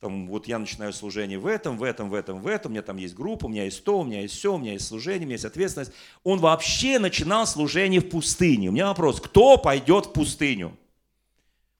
Там, 0.00 0.28
вот 0.28 0.48
я 0.48 0.58
начинаю 0.58 0.94
служение 0.94 1.38
в 1.38 1.46
этом, 1.46 1.76
в 1.76 1.82
этом, 1.82 2.08
в 2.08 2.14
этом, 2.14 2.40
в 2.40 2.46
этом, 2.46 2.70
у 2.70 2.72
меня 2.72 2.82
там 2.82 2.96
есть 2.96 3.14
группа, 3.14 3.44
у 3.44 3.48
меня 3.50 3.64
есть 3.64 3.84
то, 3.84 4.00
у 4.00 4.04
меня 4.04 4.22
есть 4.22 4.34
все, 4.34 4.54
у 4.54 4.58
меня 4.58 4.72
есть 4.72 4.86
служение, 4.86 5.20
у 5.20 5.24
меня 5.24 5.34
есть 5.34 5.44
ответственность. 5.44 5.92
Он 6.24 6.38
вообще 6.38 6.98
начинал 6.98 7.46
служение 7.46 8.00
в 8.00 8.08
пустыне. 8.08 8.70
У 8.70 8.72
меня 8.72 8.86
вопрос, 8.86 9.20
кто 9.20 9.58
пойдет 9.58 10.06
в 10.06 10.12
пустыню? 10.12 10.74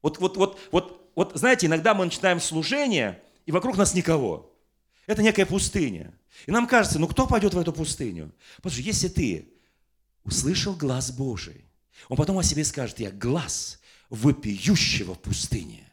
Вот, 0.03 0.19
вот, 0.19 0.37
вот, 0.37 0.61
вот, 0.71 1.11
вот, 1.15 1.33
знаете, 1.35 1.67
иногда 1.67 1.95
мы 1.95 2.05
начинаем 2.05 2.41
служение, 2.41 3.23
и 3.47 3.53
вокруг 3.53 3.79
нас 3.79 3.95
никого. 3.95 4.53
Это 5.07 5.23
некая 5.23 5.47
пустыня. 5.47 6.13
И 6.47 6.51
нам 6.51 6.67
кажется, 6.67 6.99
ну 6.99 7.09
кто 7.09 7.27
пойдет 7.27 7.55
в 7.55 7.59
эту 7.59 7.73
пустыню? 7.73 8.33
Что 8.59 8.81
если 8.81 9.09
ты 9.09 9.49
услышал 10.25 10.75
глаз 10.75 11.11
Божий, 11.11 11.65
он 12.09 12.19
потом 12.19 12.39
о 12.39 12.43
себе 12.43 12.65
скажет, 12.65 13.01
я 13.01 13.11
глаз 13.11 13.81
вопиющего 14.11 15.15
в 15.15 15.21
пустыне. 15.21 15.90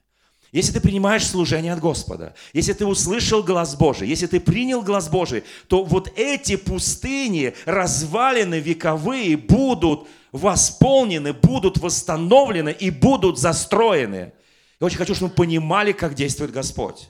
Если 0.58 0.72
ты 0.72 0.82
принимаешь 0.82 1.28
служение 1.28 1.72
от 1.72 1.80
Господа, 1.80 2.34
если 2.52 2.74
ты 2.74 2.84
услышал 2.84 3.44
глаз 3.44 3.76
Божий, 3.76 4.08
если 4.08 4.26
ты 4.26 4.40
принял 4.40 4.82
глаз 4.82 5.08
Божий, 5.08 5.44
то 5.68 5.84
вот 5.84 6.12
эти 6.16 6.56
пустыни, 6.56 7.54
развалины 7.66 8.56
вековые, 8.56 9.38
будут 9.38 10.08
восполнены, 10.32 11.34
будут 11.34 11.78
восстановлены 11.78 12.72
и 12.72 12.90
будут 12.90 13.38
застроены. 13.38 14.34
Я 14.80 14.88
очень 14.88 14.98
хочу, 14.98 15.14
чтобы 15.14 15.30
мы 15.30 15.36
понимали, 15.36 15.92
как 15.92 16.16
действует 16.16 16.50
Господь. 16.50 17.08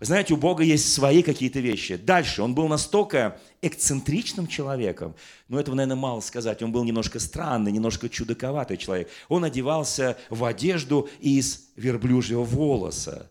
Вы 0.00 0.06
знаете, 0.06 0.32
у 0.32 0.38
Бога 0.38 0.64
есть 0.64 0.90
свои 0.90 1.22
какие-то 1.22 1.60
вещи. 1.60 1.96
Дальше, 1.96 2.42
он 2.42 2.54
был 2.54 2.68
настолько 2.68 3.38
эксцентричным 3.60 4.46
человеком, 4.46 5.14
но 5.48 5.60
этого, 5.60 5.74
наверное, 5.74 6.00
мало 6.00 6.20
сказать. 6.20 6.62
Он 6.62 6.72
был 6.72 6.84
немножко 6.84 7.20
странный, 7.20 7.70
немножко 7.70 8.08
чудаковатый 8.08 8.78
человек. 8.78 9.10
Он 9.28 9.44
одевался 9.44 10.16
в 10.30 10.46
одежду 10.46 11.10
из 11.20 11.68
верблюжьего 11.76 12.44
волоса. 12.44 13.30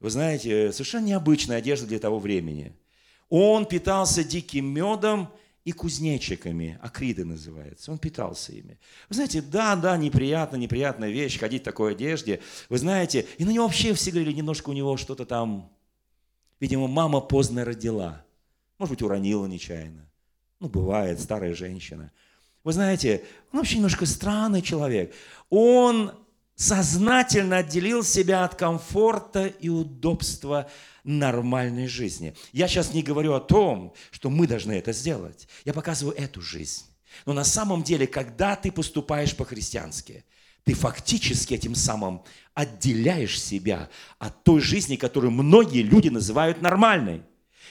Вы 0.00 0.08
знаете, 0.08 0.72
совершенно 0.72 1.04
необычная 1.04 1.58
одежда 1.58 1.86
для 1.86 1.98
того 1.98 2.18
времени. 2.18 2.72
Он 3.28 3.66
питался 3.66 4.24
диким 4.24 4.66
медом 4.72 5.28
и 5.66 5.72
кузнечиками, 5.72 6.78
акриды 6.80 7.26
называется. 7.26 7.92
Он 7.92 7.98
питался 7.98 8.52
ими. 8.52 8.78
Вы 9.10 9.16
знаете, 9.16 9.42
да, 9.42 9.76
да, 9.76 9.98
неприятно, 9.98 10.56
неприятная 10.56 11.10
вещь, 11.10 11.38
ходить 11.38 11.60
в 11.60 11.64
такой 11.66 11.92
одежде. 11.92 12.40
Вы 12.70 12.78
знаете, 12.78 13.26
и 13.36 13.44
на 13.44 13.50
него 13.50 13.66
вообще 13.66 13.92
все 13.92 14.12
говорили, 14.12 14.32
немножко 14.32 14.70
у 14.70 14.72
него 14.72 14.96
что-то 14.96 15.26
там 15.26 15.75
Видимо, 16.60 16.86
мама 16.88 17.20
поздно 17.20 17.64
родила. 17.64 18.24
Может 18.78 18.92
быть, 18.94 19.02
уронила 19.02 19.46
нечаянно. 19.46 20.08
Ну, 20.60 20.68
бывает, 20.68 21.20
старая 21.20 21.54
женщина. 21.54 22.12
Вы 22.64 22.72
знаете, 22.72 23.24
он 23.52 23.58
вообще 23.58 23.76
немножко 23.76 24.06
странный 24.06 24.62
человек. 24.62 25.14
Он 25.50 26.12
сознательно 26.54 27.58
отделил 27.58 28.02
себя 28.02 28.44
от 28.44 28.54
комфорта 28.54 29.46
и 29.46 29.68
удобства 29.68 30.68
нормальной 31.04 31.86
жизни. 31.86 32.34
Я 32.52 32.66
сейчас 32.68 32.94
не 32.94 33.02
говорю 33.02 33.34
о 33.34 33.40
том, 33.40 33.94
что 34.10 34.30
мы 34.30 34.46
должны 34.46 34.72
это 34.72 34.92
сделать. 34.92 35.46
Я 35.64 35.74
показываю 35.74 36.16
эту 36.16 36.40
жизнь. 36.40 36.84
Но 37.26 37.34
на 37.34 37.44
самом 37.44 37.82
деле, 37.82 38.06
когда 38.06 38.56
ты 38.56 38.72
поступаешь 38.72 39.36
по-христиански– 39.36 40.24
ты 40.66 40.74
фактически 40.74 41.54
этим 41.54 41.76
самым 41.76 42.22
отделяешь 42.52 43.40
себя 43.40 43.88
от 44.18 44.42
той 44.42 44.60
жизни, 44.60 44.96
которую 44.96 45.30
многие 45.30 45.82
люди 45.82 46.08
называют 46.08 46.60
нормальной. 46.60 47.22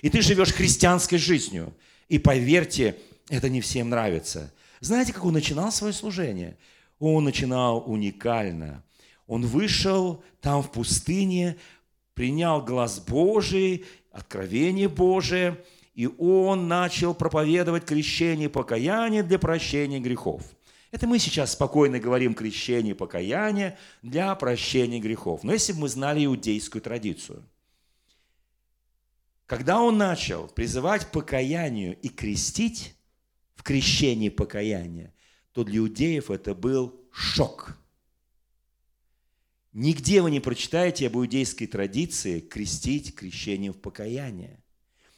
И 0.02 0.10
ты 0.10 0.22
живешь 0.22 0.54
христианской 0.54 1.18
жизнью. 1.18 1.74
И 2.08 2.20
поверьте, 2.20 2.96
это 3.28 3.50
не 3.50 3.60
всем 3.60 3.90
нравится. 3.90 4.54
Знаете, 4.80 5.12
как 5.12 5.26
он 5.26 5.34
начинал 5.34 5.74
свое 5.74 5.92
служение? 5.92 6.58
Он 7.00 7.26
начинал 7.26 7.84
уникально. 7.86 8.82
Он 9.28 9.46
вышел 9.46 10.24
там 10.40 10.64
в 10.64 10.72
пустыне, 10.72 11.58
принял 12.14 12.62
глаз 12.62 13.02
Божий, 13.02 13.84
откровение 14.14 14.88
Божие, 14.88 15.62
и 15.96 16.08
он 16.08 16.70
начал 16.70 17.14
проповедовать 17.14 17.84
крещение 17.84 18.46
и 18.46 18.52
покаяние 18.52 19.22
для 19.22 19.38
прощения 19.38 20.00
грехов. 20.00 20.44
Это 20.96 21.08
мы 21.08 21.20
сейчас 21.20 21.52
спокойно 21.52 22.00
говорим 22.00 22.34
крещение 22.34 22.94
и 22.94 22.98
покаяние 22.98 23.78
для 24.02 24.34
прощения 24.34 25.02
грехов. 25.02 25.44
Но 25.44 25.52
если 25.52 25.74
бы 25.74 25.80
мы 25.80 25.90
знали 25.90 26.24
иудейскую 26.24 26.82
традицию, 26.82 27.44
когда 29.46 29.82
он 29.82 29.98
начал 29.98 30.48
призывать 30.48 31.12
покаянию 31.12 32.00
и 32.00 32.08
крестить 32.08 32.96
в 33.56 33.64
крещении 33.64 34.30
покаяния, 34.30 35.14
то 35.52 35.66
для 35.66 35.80
иудеев 35.80 36.32
это 36.32 36.56
был 36.56 36.98
шок. 37.12 37.78
Нигде 39.74 40.22
вы 40.22 40.32
не 40.32 40.40
прочитаете 40.40 41.08
об 41.08 41.18
иудейской 41.18 41.68
традиции 41.68 42.40
крестить 42.40 43.14
крещением 43.14 43.74
в 43.74 43.82
покаяние. 43.82 44.64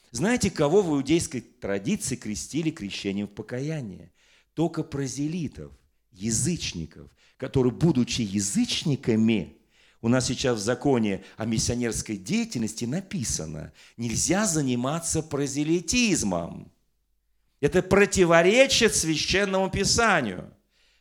Знаете, 0.10 0.50
кого 0.50 0.82
в 0.82 0.96
иудейской 0.96 1.42
традиции 1.42 2.16
крестили 2.16 2.72
крещением 2.72 3.28
в 3.28 3.36
покаяние? 3.36 4.12
Только 4.58 4.82
прозелитов, 4.82 5.72
язычников, 6.12 7.12
которые, 7.38 7.72
будучи 7.72 8.24
язычниками, 8.24 9.56
у 10.02 10.08
нас 10.08 10.26
сейчас 10.26 10.58
в 10.58 10.63
законе 10.63 11.24
о 11.38 11.46
миссионерской 11.46 12.17
деятельности 12.17 12.86
написано, 12.86 13.72
нельзя 13.98 14.48
заниматься 14.48 15.22
прозелитизмом. 15.22 16.72
Это 17.62 17.84
противоречит 17.84 18.96
священному 18.96 19.70
писанию. 19.70 20.52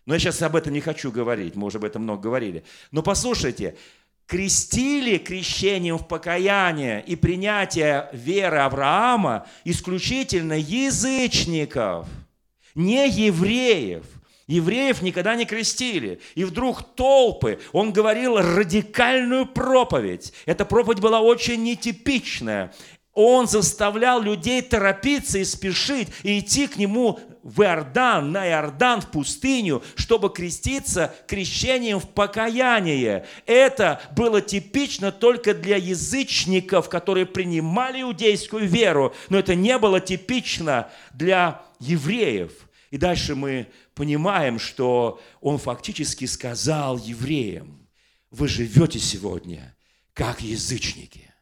Но 0.04 0.12
я 0.12 0.20
сейчас 0.20 0.42
об 0.42 0.54
этом 0.54 0.74
не 0.74 0.82
хочу 0.82 1.10
говорить, 1.10 1.56
мы 1.56 1.68
уже 1.68 1.78
об 1.78 1.84
этом 1.84 2.02
много 2.02 2.24
говорили. 2.24 2.62
Но 2.90 3.02
послушайте, 3.02 3.78
крестили 4.26 5.16
крещением 5.16 5.96
в 5.96 6.06
покаяние 6.06 7.02
и 7.02 7.16
принятие 7.16 8.10
веры 8.12 8.58
Авраама 8.58 9.46
исключительно 9.64 10.52
язычников– 10.52 12.06
не 12.76 13.08
евреев. 13.08 14.04
Евреев 14.46 15.02
никогда 15.02 15.34
не 15.34 15.44
крестили. 15.44 16.20
И 16.36 16.44
вдруг 16.44 16.94
толпы, 16.94 17.58
он 17.72 17.92
говорил 17.92 18.36
радикальную 18.38 19.46
проповедь. 19.46 20.32
Эта 20.44 20.64
проповедь 20.64 21.00
была 21.00 21.20
очень 21.20 21.64
нетипичная. 21.64 22.72
Он 23.12 23.48
заставлял 23.48 24.20
людей 24.20 24.60
торопиться 24.60 25.38
и 25.38 25.44
спешить, 25.44 26.08
и 26.22 26.38
идти 26.38 26.66
к 26.66 26.76
нему 26.76 27.18
в 27.42 27.62
Иордан, 27.62 28.30
на 28.30 28.46
Иордан, 28.46 29.00
в 29.00 29.10
пустыню, 29.10 29.82
чтобы 29.94 30.28
креститься 30.28 31.14
крещением 31.26 31.98
в 31.98 32.10
покаяние. 32.10 33.24
Это 33.46 34.02
было 34.14 34.42
типично 34.42 35.12
только 35.12 35.54
для 35.54 35.76
язычников, 35.76 36.90
которые 36.90 37.24
принимали 37.24 38.02
иудейскую 38.02 38.68
веру, 38.68 39.14
но 39.30 39.38
это 39.38 39.54
не 39.54 39.78
было 39.78 39.98
типично 39.98 40.90
для 41.14 41.62
евреев– 41.80 42.52
и 42.90 42.98
дальше 42.98 43.34
мы 43.34 43.68
понимаем, 43.94 44.58
что 44.58 45.20
он 45.40 45.58
фактически 45.58 46.24
сказал 46.24 46.98
евреям, 46.98 47.88
вы 48.30 48.48
живете 48.48 48.98
сегодня 48.98 49.76
как 50.12 50.40
язычники, 50.40 51.32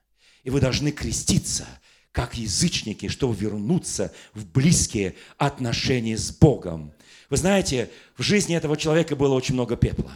и 0.43 0.51
вы 0.51 0.61
должны 0.61 0.91
креститься 0.91 1.67
как 2.13 2.37
язычники, 2.37 3.09
чтобы 3.09 3.35
вернуться 3.35 4.13
в 4.35 4.47
близкие 4.47 5.17
отношения 5.37 6.17
с 6.17 6.31
Богом. 6.31 6.93
Вы 7.29 7.37
знаете, 7.37 7.91
в 8.17 8.23
жизни 8.23 8.57
этого 8.57 8.77
человека 8.77 9.17
было 9.17 9.35
очень 9.35 9.55
много 9.55 9.77
пепла. 9.77 10.13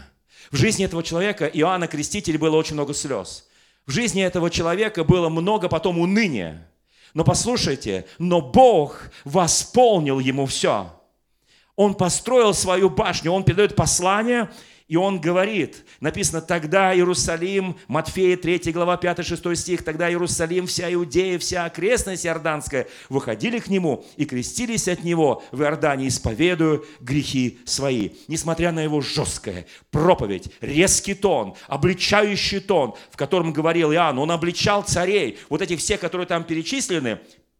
В 0.50 0.56
жизни 0.56 0.84
этого 0.84 1.02
человека, 1.02 1.46
Иоанна 1.46 1.88
Крестителя, 1.88 2.38
было 2.38 2.56
очень 2.56 2.74
много 2.74 2.94
слез. 2.94 3.48
В 3.84 3.90
жизни 3.90 4.22
этого 4.22 4.50
человека 4.50 5.02
было 5.02 5.28
много 5.28 5.68
потом 5.68 5.98
уныния. 5.98 6.70
Но 7.14 7.24
послушайте, 7.24 8.06
но 8.18 8.40
Бог 8.40 9.10
восполнил 9.24 10.20
ему 10.20 10.46
все– 10.46 10.94
он 11.78 11.94
построил 11.94 12.54
свою 12.54 12.90
башню, 12.90 13.30
он 13.30 13.44
передает 13.44 13.76
послание, 13.76 14.50
И 14.88 14.96
он 14.96 15.20
говорит, 15.20 15.84
написано, 16.00 16.40
тогда 16.40 16.94
Иерусалим, 16.94 17.76
Матфея 17.88 18.38
3 18.38 18.72
глава 18.72 18.96
5-6 18.96 19.54
стих, 19.54 19.84
тогда 19.84 20.08
Иерусалим, 20.08 20.66
вся 20.66 20.90
Иудея, 20.92 21.38
вся 21.38 21.66
окрестность 21.66 22.24
Иорданская 22.24 22.88
выходили 23.10 23.58
к 23.58 23.68
нему 23.68 24.06
и 24.16 24.24
крестились 24.24 24.88
от 24.88 25.04
него 25.04 25.42
в 25.52 25.60
Иордане, 25.60 26.08
исповедуя 26.08 26.80
грехи 27.00 27.58
свои. 27.66 28.12
Несмотря 28.28 28.72
на 28.72 28.80
его 28.80 29.02
жесткое 29.02 29.66
проповедь, 29.90 30.50
резкий 30.62 31.14
тон, 31.14 31.54
обличающий 31.66 32.60
тон, 32.60 32.94
в 33.10 33.18
котором 33.18 33.52
говорил 33.52 33.92
Иоанн, 33.92 34.18
он 34.18 34.30
обличал 34.30 34.84
царей, 34.84 35.38
вот 35.50 35.60
этих 35.60 35.80
всех, 35.80 36.00
которые 36.00 36.26
там 36.26 36.44
перечислены, 36.44 37.18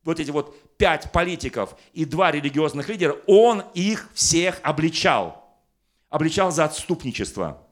вот 0.09 0.21
эти 0.21 0.31
вот 0.31 0.57
пять 0.79 1.13
политиков 1.13 1.77
и 1.93 2.07
два 2.07 2.31
религиозных 2.33 2.89
лидера, 2.89 3.17
он 3.27 3.63
их 3.75 4.09
всех 4.15 4.59
обличал 4.63 5.45
обличал 6.09 6.51
за 6.51 6.65
отступничество. 6.65 7.63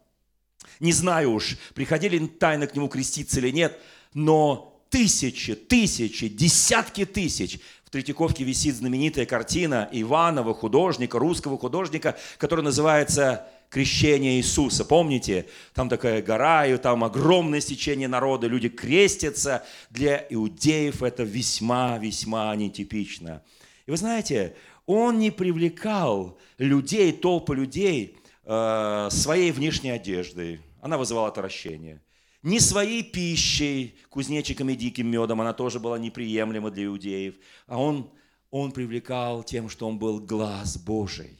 Не 0.78 0.92
знаю 0.92 1.32
уж, 1.32 1.56
приходили 1.74 2.26
тайно 2.26 2.66
к 2.66 2.74
нему 2.74 2.88
креститься 2.88 3.40
или 3.40 3.50
нет, 3.50 3.80
но 4.12 4.82
тысячи, 4.90 5.54
тысячи, 5.54 6.28
десятки 6.28 7.06
тысяч. 7.06 7.58
В 7.84 7.90
Третьяковке 7.90 8.44
висит 8.44 8.74
знаменитая 8.74 9.24
картина 9.24 9.88
Иванова, 9.90 10.52
художника, 10.52 11.18
русского 11.18 11.56
художника, 11.56 12.18
которая 12.36 12.64
называется 12.64 13.48
крещение 13.70 14.38
Иисуса. 14.38 14.84
Помните, 14.84 15.46
там 15.74 15.88
такая 15.88 16.22
гора, 16.22 16.66
и 16.66 16.76
там 16.76 17.04
огромное 17.04 17.60
стечение 17.60 18.08
народа, 18.08 18.46
люди 18.46 18.68
крестятся. 18.68 19.64
Для 19.90 20.24
иудеев 20.30 21.02
это 21.02 21.22
весьма-весьма 21.22 22.54
нетипично. 22.56 23.42
И 23.86 23.90
вы 23.90 23.96
знаете, 23.96 24.56
он 24.86 25.18
не 25.18 25.30
привлекал 25.30 26.38
людей, 26.58 27.12
толпы 27.12 27.54
людей 27.54 28.16
Э, 28.48 29.08
своей 29.10 29.50
внешней 29.50 29.90
одеждой, 29.90 30.60
она 30.80 30.96
вызывала 30.96 31.26
отвращение. 31.26 32.00
Не 32.44 32.60
своей 32.60 33.02
пищей, 33.02 33.96
кузнечиком 34.08 34.70
и 34.70 34.76
диким 34.76 35.08
медом, 35.08 35.40
она 35.40 35.52
тоже 35.52 35.80
была 35.80 35.98
неприемлема 35.98 36.70
для 36.70 36.84
иудеев. 36.84 37.34
А 37.66 37.76
он, 37.76 38.08
он 38.52 38.70
привлекал 38.70 39.42
тем, 39.42 39.68
что 39.68 39.88
он 39.88 39.98
был 39.98 40.20
глаз 40.20 40.78
Божий, 40.78 41.36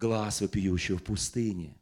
глаз 0.00 0.40
вопиющего 0.40 0.98
в 0.98 1.02
пустыне. 1.02 1.76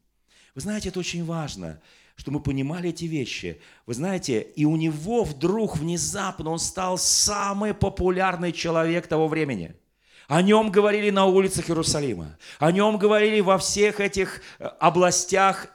Вы 0.55 0.61
знаете, 0.61 0.89
это 0.89 0.99
очень 0.99 1.25
важно, 1.25 1.81
что 2.17 2.31
мы 2.31 2.41
понимали 2.41 2.91
эти 2.91 3.05
вещи. 3.05 3.61
Вы 3.87 3.95
знаете, 3.95 4.41
и 4.41 4.65
у 4.65 4.77
него 4.77 5.25
вдруг 5.25 5.77
внезапно 5.77 6.51
он 6.51 6.59
стал 6.59 6.99
самый 6.99 7.73
популярный 7.73 8.53
человек 8.53 9.07
того 9.07 9.29
времени– 9.29 9.75
о 10.29 10.43
нем 10.43 10.71
говорили 10.71 11.09
на 11.09 11.25
улицах 11.25 11.71
Иерусалима. 11.71 12.37
О 12.59 12.71
нем 12.71 12.99
говорили 12.99 13.41
во 13.41 13.57
всех 13.57 13.99
этих 13.99 14.43
э, 14.59 14.67
областях 14.79 15.69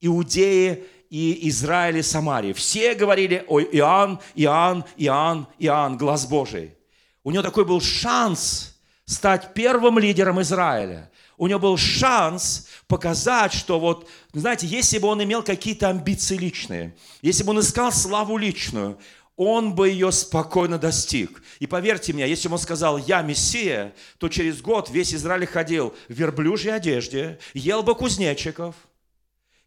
Иудеи 0.00 0.84
и 1.10 1.46
Израиля, 1.50 2.02
Самарии. 2.02 2.54
Все 2.54 2.94
говорили 2.94 3.44
о 3.46 3.60
Иоанн, 3.60 4.18
Иоанн, 4.34 4.86
Иоанн, 4.96 5.46
Иоанн, 5.58 5.98
глаз 5.98 6.26
Божий. 6.26 6.74
У 7.22 7.30
него 7.30 7.42
такой 7.42 7.66
был 7.66 7.82
шанс 7.82 8.80
стать 9.04 9.52
первым 9.52 9.98
лидером 9.98 10.40
Израиля. 10.40 11.10
У 11.38 11.46
него 11.46 11.60
был 11.60 11.76
шанс 11.76 12.66
показать, 12.88 13.52
что 13.52 13.78
вот, 13.78 14.08
знаете, 14.32 14.66
если 14.66 14.98
бы 14.98 15.06
он 15.06 15.22
имел 15.22 15.42
какие-то 15.42 15.88
амбиции 15.88 16.36
личные, 16.36 16.96
если 17.22 17.44
бы 17.44 17.50
он 17.50 17.60
искал 17.60 17.92
славу 17.92 18.36
личную, 18.36 18.98
он 19.36 19.76
бы 19.76 19.88
ее 19.88 20.10
спокойно 20.10 20.78
достиг. 20.78 21.40
И 21.60 21.68
поверьте 21.68 22.12
мне, 22.12 22.28
если 22.28 22.48
бы 22.48 22.54
он 22.54 22.60
сказал, 22.60 22.98
я 22.98 23.22
Мессия, 23.22 23.94
то 24.18 24.28
через 24.28 24.60
год 24.60 24.90
весь 24.90 25.14
Израиль 25.14 25.46
ходил 25.46 25.94
в 26.08 26.12
верблюжьей 26.12 26.74
одежде, 26.74 27.38
ел 27.54 27.84
бы 27.84 27.94
кузнечиков 27.94 28.74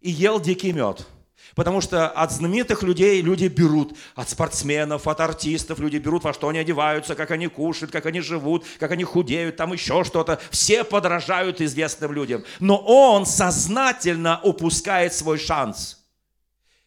и 0.01 0.11
ел 0.11 0.41
дикий 0.41 0.73
мед. 0.73 1.07
Потому 1.55 1.81
что 1.81 2.07
от 2.07 2.31
знаменитых 2.31 2.83
людей 2.83 3.21
люди 3.21 3.47
берут, 3.47 3.97
от 4.15 4.29
спортсменов, 4.29 5.07
от 5.07 5.19
артистов 5.19 5.79
люди 5.79 5.97
берут, 5.97 6.23
во 6.23 6.33
что 6.33 6.47
они 6.49 6.59
одеваются, 6.59 7.15
как 7.15 7.31
они 7.31 7.47
кушают, 7.47 7.91
как 7.91 8.05
они 8.05 8.21
живут, 8.21 8.65
как 8.79 8.91
они 8.91 9.03
худеют, 9.03 9.57
там 9.57 9.73
еще 9.73 10.03
что-то. 10.03 10.39
Все 10.49 10.83
подражают 10.83 11.61
известным 11.61 12.13
людям. 12.13 12.43
Но 12.59 12.77
он 12.77 13.25
сознательно 13.25 14.39
упускает 14.43 15.13
свой 15.13 15.37
шанс. 15.37 15.99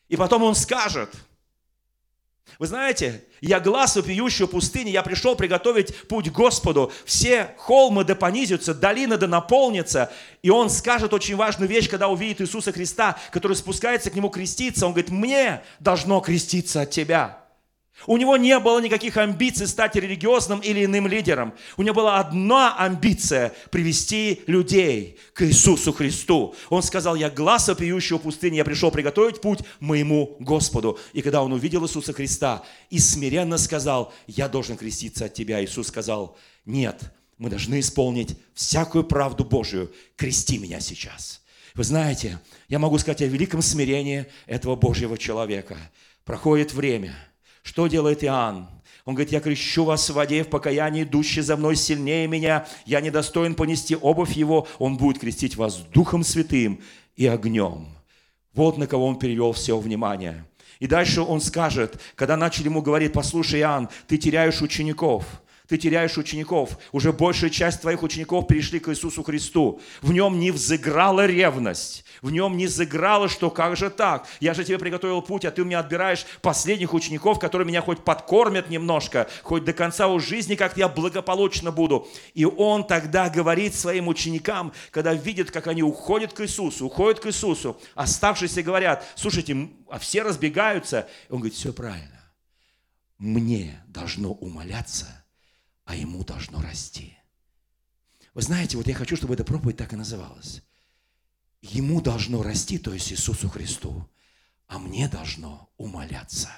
И 0.08 0.16
потом 0.16 0.42
он 0.42 0.54
скажет– 0.54 1.10
вы 2.58 2.66
знаете, 2.66 3.24
я 3.40 3.58
глаз 3.58 3.96
вопиющего 3.96 4.46
пустыни, 4.46 4.90
я 4.90 5.02
пришел 5.02 5.34
приготовить 5.34 5.94
путь 6.08 6.30
Господу. 6.30 6.92
Все 7.04 7.54
холмы 7.58 8.04
да 8.04 8.14
понизятся, 8.14 8.74
долины 8.74 9.16
да 9.16 9.26
наполнятся. 9.26 10.12
И 10.42 10.50
он 10.50 10.70
скажет 10.70 11.12
очень 11.12 11.36
важную 11.36 11.68
вещь, 11.68 11.88
когда 11.88 12.08
увидит 12.08 12.40
Иисуса 12.40 12.72
Христа, 12.72 13.18
который 13.32 13.56
спускается 13.56 14.10
к 14.10 14.14
нему 14.14 14.28
креститься. 14.28 14.86
Он 14.86 14.92
говорит, 14.92 15.10
мне 15.10 15.62
должно 15.80 16.20
креститься 16.20 16.82
от 16.82 16.90
тебя. 16.90 17.43
У 18.06 18.16
него 18.16 18.36
не 18.36 18.58
было 18.58 18.80
никаких 18.80 19.16
амбиций 19.16 19.66
стать 19.66 19.94
религиозным 19.94 20.60
или 20.60 20.84
иным 20.84 21.06
лидером. 21.06 21.54
У 21.76 21.82
него 21.82 21.94
была 21.94 22.18
одна 22.18 22.76
амбиция– 22.76 23.54
привести 23.70 24.42
людей 24.46 25.18
к 25.32 25.42
Иисусу 25.46 25.92
Христу. 25.92 26.54
Он 26.70 26.82
сказал, 26.82 27.14
я 27.14 27.30
глаз 27.30 27.68
опиющего 27.68 28.18
пустыни, 28.18 28.56
я 28.56 28.64
пришел 28.64 28.90
приготовить 28.90 29.40
путь 29.40 29.60
моему 29.80 30.36
Господу. 30.40 30.98
И 31.12 31.22
когда 31.22 31.42
он 31.42 31.52
увидел 31.52 31.84
Иисуса 31.84 32.12
Христа 32.12 32.64
и 32.90 32.98
смиренно 32.98 33.58
сказал, 33.58 34.12
я 34.26 34.48
должен 34.48 34.76
креститься 34.76 35.26
от 35.26 35.34
тебя, 35.34 35.64
Иисус 35.64 35.86
сказал, 35.86 36.36
нет, 36.66 37.00
мы 37.38 37.48
должны 37.48 37.80
исполнить 37.80 38.36
всякую 38.54 39.04
правду 39.04 39.44
Божию. 39.44 39.92
Крести 40.16 40.58
меня 40.58 40.80
сейчас. 40.80 41.42
Вы 41.74 41.84
знаете, 41.84 42.40
я 42.68 42.78
могу 42.78 42.98
сказать 42.98 43.22
о 43.22 43.26
великом 43.26 43.62
смирении 43.62 44.26
этого 44.46 44.76
Божьего 44.76 45.16
человека. 45.16 45.78
Проходит 46.24 46.74
время– 46.74 47.14
что 47.64 47.86
делает 47.86 48.22
Иоанн? 48.22 48.68
Он 49.06 49.14
говорит, 49.14 49.32
я 49.32 49.40
крещу 49.40 49.84
вас 49.84 50.08
в 50.08 50.12
воде 50.12 50.44
в 50.44 50.48
покаянии, 50.48 51.02
идущий 51.02 51.40
за 51.40 51.56
мной 51.56 51.76
сильнее 51.76 52.26
меня. 52.28 52.66
Я 52.84 53.00
недостоин 53.00 53.54
понести 53.54 53.96
обувь 53.96 54.32
его. 54.32 54.68
Он 54.78 54.98
будет 54.98 55.18
крестить 55.18 55.56
вас 55.56 55.78
Духом 55.92 56.24
Святым 56.24 56.80
и 57.16 57.26
огнем. 57.26 57.88
Вот 58.52 58.76
на 58.76 58.86
кого 58.86 59.06
он 59.06 59.18
перевел 59.18 59.52
все 59.52 59.78
внимание. 59.78 60.44
И 60.78 60.86
дальше 60.86 61.22
он 61.22 61.40
скажет, 61.40 62.00
когда 62.14 62.36
начали 62.36 62.66
ему 62.66 62.82
говорить, 62.82 63.14
послушай, 63.14 63.60
Иоанн, 63.60 63.88
ты 64.06 64.18
теряешь 64.18 64.62
учеников– 64.62 65.24
ты 65.66 65.78
теряешь 65.78 66.18
учеников. 66.18 66.78
Уже 66.92 67.12
большая 67.12 67.48
часть 67.48 67.80
твоих 67.80 68.02
учеников 68.02 68.46
перешли 68.46 68.80
к 68.80 68.88
Иисусу 68.90 69.22
Христу. 69.22 69.80
В 70.02 70.12
нем 70.12 70.38
не 70.38 70.50
взыграла 70.50 71.24
ревность. 71.24 72.04
В 72.20 72.30
нем 72.30 72.58
не 72.58 72.66
взыграло, 72.66 73.30
что 73.30 73.50
как 73.50 73.76
же 73.76 73.88
так? 73.88 74.26
Я 74.40 74.52
же 74.52 74.64
тебе 74.64 74.78
приготовил 74.78 75.22
путь, 75.22 75.46
а 75.46 75.50
ты 75.50 75.62
у 75.62 75.64
меня 75.64 75.80
отбираешь 75.80 76.26
последних 76.42 76.92
учеников, 76.92 77.38
которые 77.38 77.66
меня 77.66 77.80
хоть 77.80 78.04
подкормят 78.04 78.68
немножко, 78.68 79.26
хоть 79.42 79.64
до 79.64 79.72
конца 79.72 80.08
у 80.08 80.20
жизни 80.20 80.54
как 80.54 80.76
я 80.76 80.86
благополучно 80.86 81.72
буду. 81.72 82.08
И 82.34 82.44
он 82.44 82.86
тогда 82.86 83.30
говорит 83.30 83.74
своим 83.74 84.08
ученикам, 84.08 84.72
когда 84.90 85.14
видит, 85.14 85.50
как 85.50 85.66
они 85.66 85.82
уходят 85.82 86.34
к 86.34 86.42
Иисусу, 86.42 86.86
уходят 86.86 87.20
к 87.20 87.26
Иисусу, 87.26 87.80
оставшиеся 87.94 88.62
говорят, 88.62 89.04
слушайте, 89.14 89.70
а 89.88 89.98
все 89.98 90.22
разбегаются. 90.22 91.08
Он 91.30 91.38
говорит, 91.38 91.56
все 91.56 91.72
правильно. 91.72 92.20
Мне 93.18 93.82
должно 93.88 94.32
умоляться– 94.32 95.06
а 95.84 95.94
ему 95.94 96.24
должно 96.24 96.60
расти. 96.60 97.16
Вы 98.34 98.42
знаете, 98.42 98.76
вот 98.76 98.86
я 98.86 98.94
хочу, 98.94 99.16
чтобы 99.16 99.34
эта 99.34 99.44
проповедь 99.44 99.76
так 99.76 99.92
и 99.92 99.96
называлась. 99.96 100.62
Ему 101.62 102.00
должно 102.00 102.42
расти, 102.42 102.78
то 102.78 102.92
есть 102.92 103.12
Иисусу 103.12 103.48
Христу, 103.48 104.08
а 104.66 104.78
мне 104.78 105.08
должно 105.08 105.70
умоляться. 105.76 106.50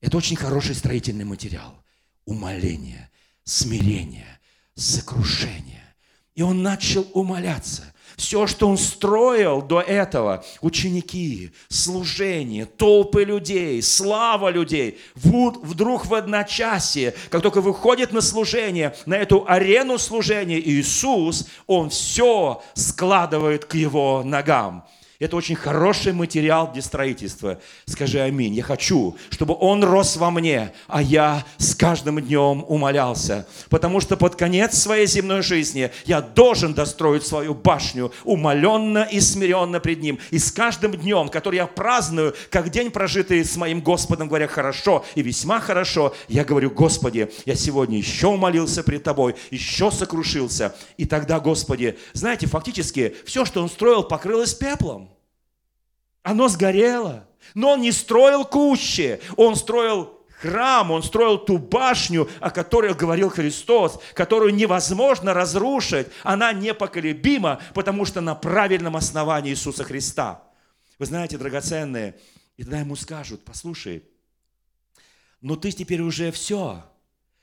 Это 0.00 0.16
очень 0.16 0.36
хороший 0.36 0.74
строительный 0.74 1.24
материал. 1.24 1.84
Умоление, 2.24 3.10
смирение, 3.44 4.40
сокрушение. 4.74 5.94
И 6.34 6.42
он 6.42 6.62
начал 6.62 7.08
умоляться. 7.14 7.92
Все, 8.16 8.46
что 8.46 8.68
он 8.68 8.78
строил 8.78 9.62
до 9.62 9.80
этого, 9.80 10.44
ученики, 10.60 11.52
служение, 11.68 12.64
толпы 12.66 13.24
людей, 13.24 13.82
слава 13.82 14.50
людей, 14.50 14.98
вдруг 15.14 16.06
в 16.06 16.14
одночасье, 16.14 17.14
как 17.30 17.42
только 17.42 17.60
выходит 17.60 18.12
на 18.12 18.20
служение, 18.20 18.94
на 19.06 19.14
эту 19.14 19.44
арену 19.46 19.98
служения, 19.98 20.60
Иисус, 20.60 21.46
он 21.66 21.90
все 21.90 22.62
складывает 22.74 23.64
к 23.64 23.74
его 23.74 24.22
ногам. 24.24 24.84
Это 25.20 25.34
очень 25.34 25.56
хороший 25.56 26.12
материал 26.12 26.70
для 26.72 26.80
строительства. 26.80 27.60
Скажи 27.86 28.20
аминь. 28.20 28.54
Я 28.54 28.62
хочу, 28.62 29.16
чтобы 29.30 29.56
он 29.58 29.82
рос 29.82 30.16
во 30.16 30.30
мне, 30.30 30.72
а 30.86 31.02
я 31.02 31.44
с 31.56 31.74
каждым 31.74 32.20
днем 32.20 32.64
умолялся. 32.68 33.48
Потому 33.68 34.00
что 34.00 34.16
под 34.16 34.36
конец 34.36 34.78
своей 34.78 35.08
земной 35.08 35.42
жизни 35.42 35.90
я 36.04 36.20
должен 36.20 36.72
достроить 36.72 37.26
свою 37.26 37.54
башню 37.54 38.12
умоленно 38.22 39.08
и 39.10 39.18
смиренно 39.18 39.80
пред 39.80 40.02
ним. 40.02 40.20
И 40.30 40.38
с 40.38 40.52
каждым 40.52 40.92
днем, 40.92 41.30
который 41.30 41.56
я 41.56 41.66
праздную, 41.66 42.36
как 42.48 42.70
день 42.70 42.92
прожитый 42.92 43.44
с 43.44 43.56
моим 43.56 43.80
Господом, 43.80 44.28
говоря 44.28 44.46
хорошо 44.46 45.04
и 45.16 45.22
весьма 45.22 45.58
хорошо, 45.58 46.14
я 46.28 46.44
говорю, 46.44 46.70
Господи, 46.70 47.28
я 47.44 47.56
сегодня 47.56 47.98
еще 47.98 48.28
умолился 48.28 48.84
пред 48.84 49.02
Тобой, 49.02 49.34
еще 49.50 49.90
сокрушился. 49.90 50.76
И 50.96 51.06
тогда, 51.06 51.40
Господи, 51.40 51.98
знаете, 52.12 52.46
фактически 52.46 53.16
все, 53.26 53.44
что 53.44 53.60
он 53.60 53.68
строил, 53.68 54.04
покрылось 54.04 54.54
пеплом. 54.54 55.07
Оно 56.22 56.48
сгорело. 56.48 57.26
Но 57.54 57.72
он 57.72 57.80
не 57.80 57.92
строил 57.92 58.44
кущи, 58.44 59.20
он 59.36 59.56
строил 59.56 60.18
храм, 60.40 60.90
он 60.90 61.02
строил 61.02 61.38
ту 61.38 61.58
башню, 61.58 62.28
о 62.40 62.50
которой 62.50 62.94
говорил 62.94 63.30
Христос, 63.30 63.98
которую 64.14 64.54
невозможно 64.54 65.34
разрушить. 65.34 66.08
Она 66.22 66.52
непоколебима, 66.52 67.60
потому 67.74 68.04
что 68.04 68.20
на 68.20 68.34
правильном 68.34 68.96
основании 68.96 69.52
Иисуса 69.52 69.84
Христа. 69.84 70.42
Вы 70.98 71.06
знаете, 71.06 71.38
драгоценные, 71.38 72.16
и 72.56 72.62
тогда 72.62 72.80
ему 72.80 72.96
скажут, 72.96 73.44
послушай, 73.44 74.02
ну 75.40 75.56
ты 75.56 75.70
теперь 75.70 76.00
уже 76.00 76.32
все, 76.32 76.84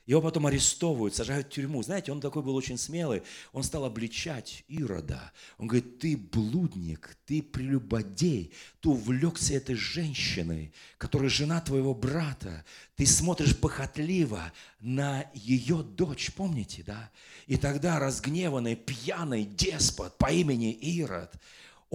его 0.06 0.22
потом 0.22 0.46
арестовывают, 0.46 1.16
сажают 1.16 1.48
в 1.48 1.50
тюрьму. 1.50 1.82
Знаете, 1.82 2.12
он 2.12 2.22
такой 2.22 2.44
был 2.44 2.56
очень 2.56 2.78
смелый. 2.78 3.24
Он 3.54 3.64
стал 3.64 3.86
обличать 3.86 4.64
Ирода. 4.68 5.32
Он 5.58 5.68
говорит, 5.68 6.00
ты 6.00 6.16
блудник, 6.16 7.18
ты 7.26 7.42
прелюбодей, 7.42 8.52
ты 8.82 8.90
увлекся 8.90 9.56
этой 9.56 9.76
женщиной, 9.76 10.74
которая 10.98 11.30
жена 11.30 11.60
твоего 11.60 11.96
брата. 11.96 12.64
Ты 12.96 13.06
смотришь 13.08 13.58
похотливо 13.58 14.54
на 14.80 15.26
ее 15.34 15.82
дочь, 15.82 16.32
помните, 16.36 16.84
да? 16.86 17.10
И 17.48 17.58
тогда 17.58 18.00
разгневанный, 18.00 18.76
пьяный 18.76 19.44
деспот 19.44 20.18
по 20.18 20.32
имени 20.32 20.72
Ирод– 20.72 21.34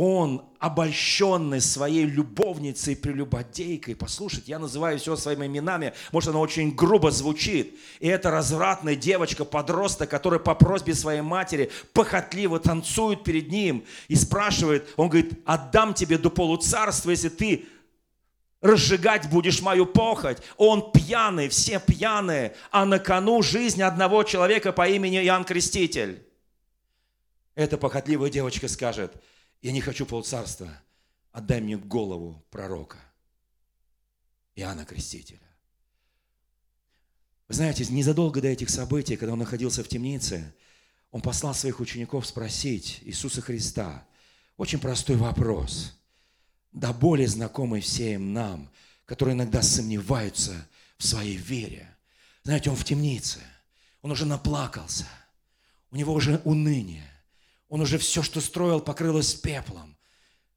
он, 0.03 0.47
обольщенный 0.59 1.61
своей 1.61 2.07
любовницей, 2.07 2.97
прелюбодейкой, 2.97 3.95
послушайте, 3.95 4.53
я 4.53 4.59
называю 4.59 4.99
все 4.99 5.15
своими 5.15 5.45
именами, 5.47 5.93
может, 6.11 6.31
оно 6.31 6.41
очень 6.41 6.75
грубо 6.75 7.11
звучит, 7.11 7.79
и 7.99 8.09
это 8.09 8.31
развратная 8.31 8.97
девочка, 8.97 9.45
подросток, 9.45 10.09
которая 10.09 10.41
по 10.41 10.55
просьбе 10.55 10.95
своей 10.95 11.21
матери 11.21 11.71
похотливо 11.93 12.59
танцует 12.59 13.25
перед 13.25 13.51
ним 13.51 13.85
и 14.09 14.17
спрашивает, 14.17 14.89
он 14.97 15.11
говорит, 15.11 15.39
отдам 15.45 15.93
тебе 15.93 16.17
до 16.17 16.31
полуцарства, 16.31 17.11
если 17.11 17.29
ты 17.29 17.67
разжигать 18.63 19.29
будешь 19.29 19.61
мою 19.61 19.85
похоть. 19.85 20.39
Он 20.57 20.93
пьяный, 20.93 21.51
все 21.51 21.79
пьяные, 21.79 22.55
а 22.71 22.87
на 22.87 22.99
кону 22.99 23.43
жизнь 23.43 23.83
одного 23.83 24.23
человека 24.23 24.73
по 24.73 24.89
имени 24.89 25.23
Иоанн 25.23 25.45
Креститель. 25.45 26.27
Эта 27.55 27.77
похотливая 27.77 28.31
девочка 28.31 28.67
скажет– 28.67 29.13
я 29.63 29.73
не 29.73 29.81
хочу 29.81 30.07
полцарства, 30.07 30.71
отдай 31.33 31.61
мне 31.61 31.77
голову 31.77 32.43
пророка 32.51 32.99
Иоанна 34.55 34.85
Крестителя. 34.85 35.41
Вы 37.49 37.55
знаете, 37.55 37.85
незадолго 37.87 38.41
до 38.41 38.49
этих 38.49 38.71
событий, 38.71 39.17
когда 39.17 39.33
он 39.33 39.41
находился 39.41 39.83
в 39.83 39.89
темнице, 39.89 40.55
он 41.11 41.21
послал 41.21 41.55
своих 41.55 41.81
учеников 41.81 42.27
спросить 42.27 43.01
Иисуса 43.03 43.41
Христа 43.41 44.07
очень 44.57 44.79
простой 44.79 45.17
вопрос, 45.17 45.99
да 46.73 46.93
более 46.93 47.27
знакомый 47.27 47.81
всем 47.81 48.33
нам, 48.33 48.71
которые 49.07 49.35
иногда 49.35 49.63
сомневаются 49.63 50.69
в 50.97 51.05
своей 51.05 51.37
вере. 51.37 51.89
Знаете, 52.45 52.71
он 52.71 52.77
в 52.77 52.85
темнице, 52.85 53.41
он 54.03 54.13
уже 54.13 54.27
наплакался, 54.27 55.07
у 55.91 55.97
него 55.97 56.13
уже 56.13 56.41
уныние, 56.45 57.10
он 57.71 57.81
уже 57.81 57.97
все, 57.99 58.23
что 58.23 58.41
строил, 58.41 58.81
покрылось 58.81 59.33
пеплом. 59.33 59.97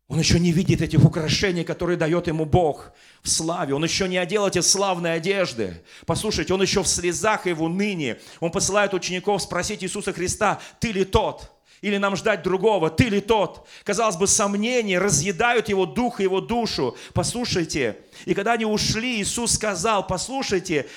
Он 0.08 0.20
еще 0.20 0.40
не 0.40 0.52
видит 0.52 0.82
этих 0.82 1.06
украшений, 1.06 1.64
которые 1.64 1.96
дает 1.96 2.28
ему 2.28 2.44
Бог 2.44 2.92
в 3.22 3.30
славе. 3.30 3.74
Он 3.74 3.84
еще 3.84 4.10
не 4.10 4.18
одел 4.18 4.46
эти 4.48 4.60
славные 4.60 5.14
одежды. 5.14 5.82
Послушайте, 6.06 6.54
он 6.54 6.62
еще 6.62 6.84
в 6.84 6.88
слезах 6.88 7.48
и 7.48 7.54
в 7.54 7.64
унынии. 7.64 8.20
Он 8.40 8.52
посылает 8.52 8.94
учеников 8.94 9.44
спросить 9.44 9.84
Иисуса 9.84 10.12
Христа, 10.12 10.60
ты 10.80 10.92
ли 10.92 11.06
тот? 11.06 11.52
Или 11.82 11.98
нам 11.98 12.16
ждать 12.16 12.44
другого, 12.44 12.90
ты 12.90 13.06
ли 13.10 13.22
тот? 13.22 13.68
Казалось 13.84 14.18
бы, 14.18 14.26
сомнения 14.26 15.00
разъедают 15.00 15.70
его 15.70 15.86
дух 15.86 16.20
и 16.20 16.24
его 16.24 16.42
душу. 16.42 16.98
Послушайте, 17.14 17.98
и 18.26 18.34
когда 18.34 18.54
они 18.54 18.66
ушли, 18.66 19.22
Иисус 19.22 19.54
сказал, 19.54 20.08
послушайте, 20.08 20.88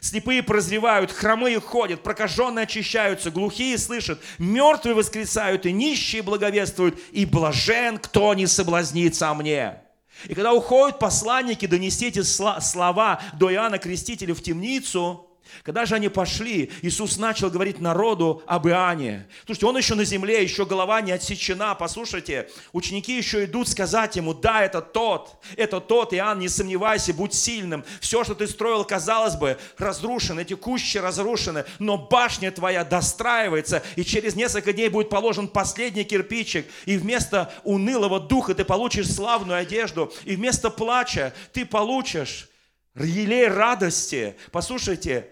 Слепые 0.00 0.42
прозревают, 0.42 1.10
хромые 1.10 1.60
ходят, 1.60 2.02
прокаженные 2.02 2.64
очищаются, 2.64 3.30
глухие 3.30 3.78
слышат, 3.78 4.20
мертвые 4.38 4.94
воскресают, 4.94 5.66
и 5.66 5.72
нищие 5.72 6.22
благовествуют, 6.22 6.98
и 7.12 7.24
блажен, 7.24 7.98
кто 7.98 8.34
не 8.34 8.46
соблазнится 8.46 9.30
о 9.30 9.34
мне. 9.34 9.80
И 10.24 10.34
когда 10.34 10.52
уходят 10.52 10.98
посланники 10.98 11.66
донести 11.66 12.06
эти 12.06 12.22
слова 12.22 13.20
до 13.34 13.52
Иоанна 13.52 13.78
Крестителя 13.78 14.34
в 14.34 14.42
темницу, 14.42 15.25
когда 15.62 15.86
же 15.86 15.94
они 15.94 16.08
пошли, 16.08 16.70
Иисус 16.82 17.18
начал 17.18 17.50
говорить 17.50 17.80
народу 17.80 18.42
об 18.46 18.66
Иоанне. 18.68 19.26
Слушайте, 19.44 19.66
он 19.66 19.76
еще 19.76 19.94
на 19.94 20.04
земле, 20.04 20.42
еще 20.42 20.64
голова 20.64 21.00
не 21.00 21.12
отсечена. 21.12 21.74
Послушайте, 21.74 22.48
ученики 22.72 23.16
еще 23.16 23.44
идут 23.44 23.68
сказать 23.68 24.16
ему, 24.16 24.34
да, 24.34 24.64
это 24.64 24.80
тот, 24.80 25.36
это 25.56 25.80
тот, 25.80 26.14
Иоанн, 26.14 26.38
не 26.38 26.48
сомневайся, 26.48 27.14
будь 27.14 27.34
сильным. 27.34 27.84
Все, 28.00 28.24
что 28.24 28.34
ты 28.34 28.46
строил, 28.46 28.84
казалось 28.84 29.36
бы, 29.36 29.58
разрушено, 29.78 30.40
эти 30.40 30.54
кущи 30.54 30.98
разрушены, 30.98 31.64
но 31.78 31.96
башня 31.98 32.50
твоя 32.50 32.84
достраивается, 32.84 33.82
и 33.96 34.04
через 34.04 34.34
несколько 34.36 34.72
дней 34.72 34.88
будет 34.88 35.10
положен 35.10 35.48
последний 35.48 36.04
кирпичик, 36.04 36.66
и 36.84 36.96
вместо 36.96 37.52
унылого 37.64 38.20
духа 38.20 38.54
ты 38.54 38.64
получишь 38.64 39.12
славную 39.12 39.58
одежду, 39.58 40.12
и 40.24 40.36
вместо 40.36 40.70
плача 40.70 41.32
ты 41.52 41.64
получишь 41.64 42.48
елей 42.94 43.48
радости. 43.48 44.36
Послушайте, 44.52 45.28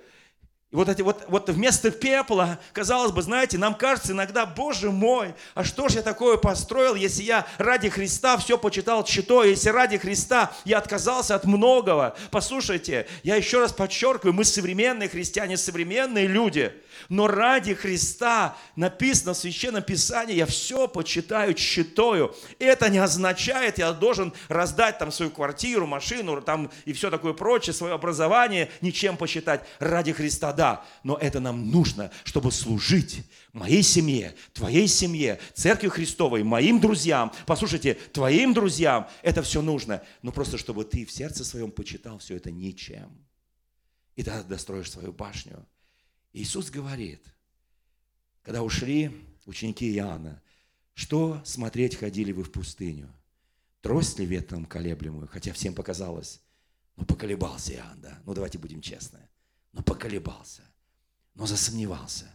и 0.75 0.77
вот, 0.77 0.89
эти, 0.89 1.03
вот, 1.03 1.25
вот 1.29 1.49
вместо 1.51 1.93
пепла, 1.93 2.59
казалось 2.73 3.13
бы, 3.13 3.23
знаете, 3.23 3.59
нам 3.59 3.77
кажется 3.77 4.11
иногда, 4.11 4.45
Боже 4.45 4.91
мой, 4.91 5.33
а 5.55 5.63
что 5.63 5.89
же 5.89 5.99
я 5.99 6.03
такое 6.03 6.37
построил, 6.37 6.97
если 6.97 7.23
я 7.23 7.47
ради 7.59 7.89
Христа 7.89 8.37
все 8.39 8.59
почитал 8.59 9.05
читой, 9.05 9.51
если 9.51 9.69
ради 9.69 9.99
Христа 9.99 10.51
я 10.65 10.79
отказался 10.79 11.37
от 11.37 11.45
многого. 11.45 12.17
Послушайте, 12.33 13.07
я 13.23 13.37
еще 13.37 13.61
раз 13.61 13.73
подчеркиваю, 13.73 14.35
мы 14.35 14.45
современные 14.45 15.09
христиане, 15.09 15.57
современные 15.57 16.27
люди– 16.27 16.73
но 17.09 17.27
ради 17.27 17.75
Христа 17.75 18.57
написано 18.77 19.35
в 19.35 19.37
Священном 19.37 19.83
Писании, 19.83 20.37
я 20.37 20.47
все 20.47 20.89
почитаю, 20.89 21.55
читаю. 21.55 22.35
Это 22.59 22.89
не 22.89 22.99
означает, 22.99 23.79
я 23.79 23.93
должен 23.93 24.33
раздать 24.49 24.99
там 24.99 25.11
свою 25.13 25.31
квартиру, 25.31 25.87
машину 25.87 26.41
там 26.43 26.71
и 26.85 26.93
все 26.93 27.11
такое 27.11 27.33
прочее, 27.33 27.73
свое 27.73 27.95
образование, 27.95 28.71
ничем 28.81 29.17
посчитать. 29.17 29.63
Ради 29.79 30.13
Христа, 30.13 30.53
да. 30.53 30.64
Но 31.03 31.17
это 31.17 31.41
нам 31.41 31.71
нужно, 31.71 32.11
чтобы 32.25 32.53
служить 32.53 33.25
моей 33.53 33.83
семье, 33.83 34.35
твоей 34.53 34.89
семье, 34.89 35.39
Церкви 35.55 35.89
Христовой, 35.89 36.43
моим 36.43 36.81
друзьям. 36.81 37.33
Послушайте, 37.47 37.95
твоим 38.13 38.55
друзьям 38.55 39.09
это 39.23 39.43
все 39.43 39.63
нужно. 39.63 40.03
Но 40.23 40.33
просто, 40.33 40.59
чтобы 40.59 40.85
ты 40.85 41.05
в 41.05 41.13
сердце 41.13 41.45
своем 41.45 41.71
почитал 41.71 42.19
все 42.19 42.37
это 42.37 42.51
ничем. 42.51 43.11
И 44.17 44.23
тогда 44.23 44.43
достроишь 44.43 44.91
свою 44.91 45.13
башню. 45.13 45.67
Иисус 46.33 46.71
говорит, 46.71 47.25
когда 48.43 48.63
ушли 48.63 49.11
ученики 49.47 49.93
Иоанна, 49.97 50.43
что 50.95 51.41
смотреть 51.45 51.97
ходили 51.97 52.33
вы 52.33 52.45
в 52.45 52.53
пустыню? 52.53 53.13
Трость 53.81 54.19
ли 54.19 54.25
ветром 54.25 54.65
колеблемую, 54.65 55.29
хотя 55.29 55.53
всем 55.53 55.75
показалось, 55.75 56.41
ну 56.97 57.05
поколебался 57.05 57.75
Иоанн, 57.75 58.01
да, 58.01 58.19
ну 58.25 58.33
давайте 58.33 58.59
будем 58.59 58.81
честны, 58.81 59.19
ну 59.75 59.83
поколебался, 59.83 60.63
но 61.35 61.47
засомневался. 61.47 62.27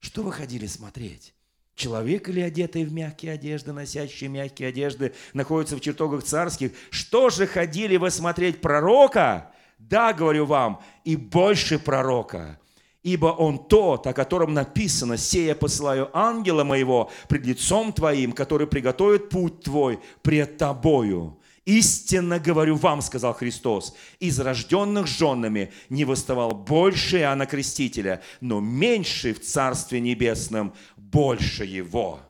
Что 0.00 0.22
вы 0.22 0.32
ходили 0.32 0.66
смотреть? 0.66 1.34
Человек 1.74 2.28
или 2.28 2.40
одетый 2.40 2.84
в 2.84 2.92
мягкие 2.92 3.32
одежды, 3.32 3.72
носящие 3.72 4.28
мягкие 4.28 4.70
одежды, 4.70 5.14
находится 5.32 5.76
в 5.76 5.80
чертогах 5.80 6.24
царских? 6.24 6.72
Что 6.90 7.30
же 7.30 7.46
ходили 7.46 7.96
вы 7.96 8.10
смотреть 8.10 8.60
пророка? 8.60 9.52
Да, 9.78 10.12
говорю 10.12 10.46
вам, 10.46 10.82
и 11.04 11.14
больше 11.14 11.78
пророка 11.78 12.58
ибо 13.02 13.28
Он 13.28 13.58
тот, 13.58 14.06
о 14.06 14.12
котором 14.12 14.54
написано, 14.54 15.16
«Сея 15.16 15.54
посылаю 15.54 16.10
ангела 16.12 16.64
моего 16.64 17.10
пред 17.28 17.46
лицом 17.46 17.92
твоим, 17.92 18.32
который 18.32 18.66
приготовит 18.66 19.30
путь 19.30 19.62
твой 19.62 20.00
пред 20.22 20.58
тобою». 20.58 21.37
«Истинно 21.68 22.38
говорю 22.38 22.76
вам,— 22.76 23.00
сказал 23.02 23.34
Христос,— 23.34 23.94
из 24.20 24.40
рожденных 24.40 25.06
женами 25.06 25.70
не 25.90 26.06
восставал 26.06 26.52
больше 26.52 27.18
Иоанна 27.18 27.44
Крестителя, 27.44 28.22
но 28.40 28.58
меньше 28.58 29.34
в 29.34 29.42
Царстве 29.42 30.00
Небесном 30.00 30.72
больше 30.96 31.66
его». 31.66 32.20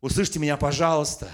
Услышьте 0.00 0.38
меня, 0.38 0.56
пожалуйста. 0.56 1.28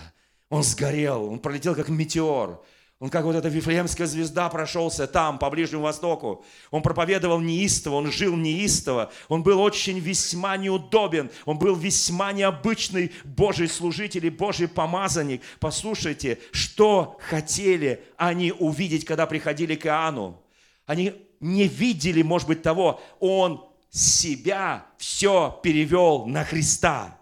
Он 0.49 0.63
сгорел, 0.63 1.27
он 1.27 1.41
пролетел 1.41 1.75
как 1.75 1.91
метеор. 1.91 2.65
Он 3.01 3.09
как 3.09 3.25
вот 3.25 3.35
эта 3.35 3.49
Вифлеемская 3.49 4.07
звезда 4.07 4.51
прошелся 4.51 5.07
там, 5.07 5.39
по 5.39 5.49
Ближнему 5.49 5.85
Востоку. 5.85 6.45
Он 6.71 6.83
проповедовал 6.83 7.41
неистово, 7.41 7.95
он 7.95 8.13
жил 8.13 8.37
неистово. 8.37 9.11
Он 9.29 9.43
был 9.43 9.59
очень 9.59 9.99
весьма 9.99 10.59
неудобен. 10.59 11.31
Он 11.47 11.59
был 11.59 11.75
весьма 11.75 12.33
необычный 12.33 13.11
Божий 13.25 13.69
служитель 13.69 14.27
и 14.27 14.31
Божий 14.31 14.69
помазанник. 14.69 15.41
Послушайте, 15.61 16.41
что 16.53 17.17
хотели 17.21 18.05
они 18.19 18.53
увидеть, 18.53 19.07
когда 19.07 19.27
приходили 19.27 19.77
к 19.77 19.87
Иоанну? 19.87 20.39
Они 20.85 21.15
не 21.41 21.69
видели, 21.69 22.21
может 22.21 22.49
быть, 22.49 22.61
того. 22.61 23.01
Он 23.19 23.67
себя 23.89 24.85
все 24.99 25.59
перевел 25.63 26.27
на 26.27 26.45
Христа. 26.45 27.19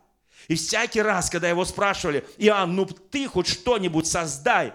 И 0.49 0.57
всякий 0.57 1.03
раз, 1.03 1.31
когда 1.31 1.49
его 1.49 1.65
спрашивали, 1.65 2.27
Иоанн, 2.37 2.75
ну 2.75 2.85
ты 2.85 3.29
хоть 3.29 3.47
что-нибудь 3.47 4.09
создай, 4.09 4.73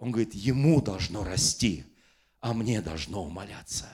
он 0.00 0.10
говорит, 0.10 0.34
ему 0.34 0.80
должно 0.80 1.22
расти, 1.22 1.84
а 2.40 2.54
мне 2.54 2.80
должно 2.80 3.22
умоляться. 3.22 3.86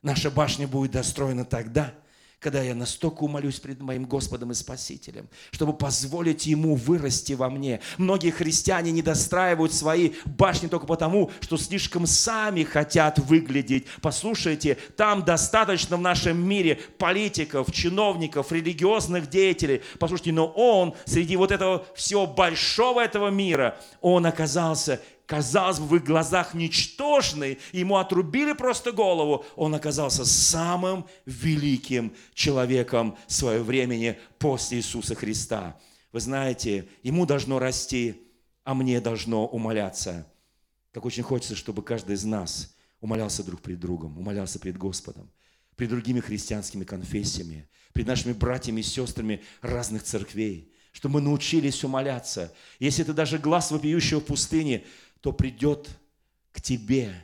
Наша 0.00 0.30
башня 0.30 0.66
будет 0.66 0.92
достроена 0.92 1.44
тогда, 1.44 1.94
когда 2.40 2.60
я 2.60 2.74
настолько 2.74 3.22
умолюсь 3.22 3.60
пред 3.60 3.80
моим 3.80 4.04
Господом 4.04 4.50
и 4.50 4.54
Спасителем, 4.54 5.28
чтобы 5.52 5.74
позволить 5.74 6.46
Ему 6.46 6.74
вырасти 6.74 7.34
во 7.34 7.48
мне. 7.48 7.80
Многие 7.98 8.30
христиане 8.30 8.90
не 8.90 9.02
достраивают 9.02 9.72
свои 9.72 10.12
башни 10.24 10.66
только 10.66 10.86
потому, 10.86 11.30
что 11.40 11.56
слишком 11.56 12.06
сами 12.06 12.64
хотят 12.64 13.20
выглядеть. 13.20 13.86
Послушайте, 14.00 14.76
там 14.96 15.22
достаточно 15.22 15.96
в 15.96 16.00
нашем 16.00 16.44
мире 16.44 16.80
политиков, 16.98 17.70
чиновников, 17.70 18.50
религиозных 18.50 19.30
деятелей. 19.30 19.82
Послушайте, 20.00 20.32
но 20.32 20.48
он 20.48 20.94
среди 21.04 21.36
вот 21.36 21.52
этого 21.52 21.86
всего 21.94 22.26
большого 22.26 23.00
этого 23.02 23.28
мира, 23.28 23.78
он 24.00 24.26
оказался 24.26 25.00
казалось 25.26 25.78
бы, 25.78 25.86
в 25.86 25.96
их 25.96 26.04
глазах 26.04 26.54
ничтожный, 26.54 27.58
ему 27.72 27.96
отрубили 27.96 28.52
просто 28.52 28.92
голову, 28.92 29.44
он 29.56 29.74
оказался 29.74 30.24
самым 30.24 31.06
великим 31.26 32.14
человеком 32.34 33.16
своего 33.26 33.64
времени 33.64 34.18
после 34.38 34.78
Иисуса 34.78 35.14
Христа. 35.14 35.78
Вы 36.12 36.20
знаете, 36.20 36.88
ему 37.02 37.24
должно 37.26 37.58
расти, 37.58 38.28
а 38.64 38.74
мне 38.74 39.00
должно 39.00 39.46
умоляться. 39.46 40.26
Как 40.92 41.04
очень 41.04 41.22
хочется, 41.22 41.56
чтобы 41.56 41.82
каждый 41.82 42.16
из 42.16 42.24
нас 42.24 42.74
умолялся 43.00 43.42
друг 43.42 43.62
перед 43.62 43.80
другом, 43.80 44.18
умолялся 44.18 44.58
перед 44.58 44.76
Господом, 44.76 45.30
перед 45.76 45.90
другими 45.90 46.20
христианскими 46.20 46.84
конфессиями, 46.84 47.68
перед 47.94 48.06
нашими 48.06 48.32
братьями 48.32 48.80
и 48.80 48.84
сестрами 48.84 49.42
разных 49.62 50.02
церквей, 50.02 50.72
чтобы 50.92 51.14
мы 51.14 51.20
научились 51.22 51.82
умоляться. 51.82 52.52
Если 52.78 53.02
ты 53.02 53.14
даже 53.14 53.38
глаз 53.38 53.70
вопиющего 53.70 54.20
в 54.20 54.26
пустыне, 54.26 54.84
то 55.22 55.32
придет 55.32 55.88
к 56.52 56.60
тебе 56.60 57.14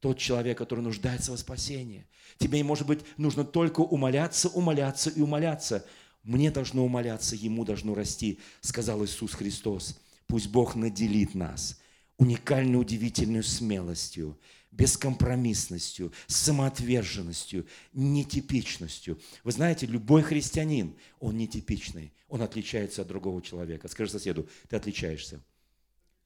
тот 0.00 0.16
человек, 0.16 0.56
который 0.56 0.80
нуждается 0.80 1.32
во 1.32 1.36
спасении. 1.36 2.06
Тебе, 2.38 2.62
может 2.64 2.86
быть, 2.86 3.00
нужно 3.18 3.44
только 3.44 3.80
умоляться, 3.80 4.48
умоляться 4.48 5.10
и 5.10 5.20
умоляться. 5.20 5.84
Мне 6.22 6.50
должно 6.50 6.84
умоляться, 6.84 7.36
ему 7.36 7.64
должно 7.64 7.94
расти, 7.94 8.38
сказал 8.60 9.04
Иисус 9.04 9.34
Христос. 9.34 9.98
Пусть 10.26 10.48
Бог 10.48 10.76
наделит 10.76 11.34
нас 11.34 11.80
уникальной, 12.16 12.80
удивительной 12.80 13.42
смелостью, 13.42 14.38
бескомпромиссностью, 14.70 16.12
самоотверженностью, 16.26 17.66
нетипичностью. 17.92 19.18
Вы 19.42 19.52
знаете, 19.52 19.86
любой 19.86 20.22
христианин, 20.22 20.94
он 21.18 21.36
нетипичный, 21.36 22.12
он 22.28 22.42
отличается 22.42 23.02
от 23.02 23.08
другого 23.08 23.42
человека. 23.42 23.88
Скажи 23.88 24.10
соседу, 24.10 24.48
ты 24.68 24.76
отличаешься. 24.76 25.40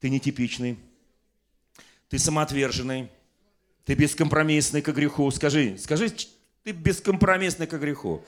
Ты 0.00 0.10
нетипичный, 0.10 0.78
ты 2.12 2.18
самоотверженный, 2.18 3.08
ты 3.86 3.94
бескомпромиссный 3.94 4.82
к 4.82 4.92
греху. 4.92 5.30
Скажи, 5.30 5.78
скажи, 5.78 6.12
ты 6.62 6.72
бескомпромиссный 6.72 7.66
к 7.66 7.72
греху. 7.78 8.22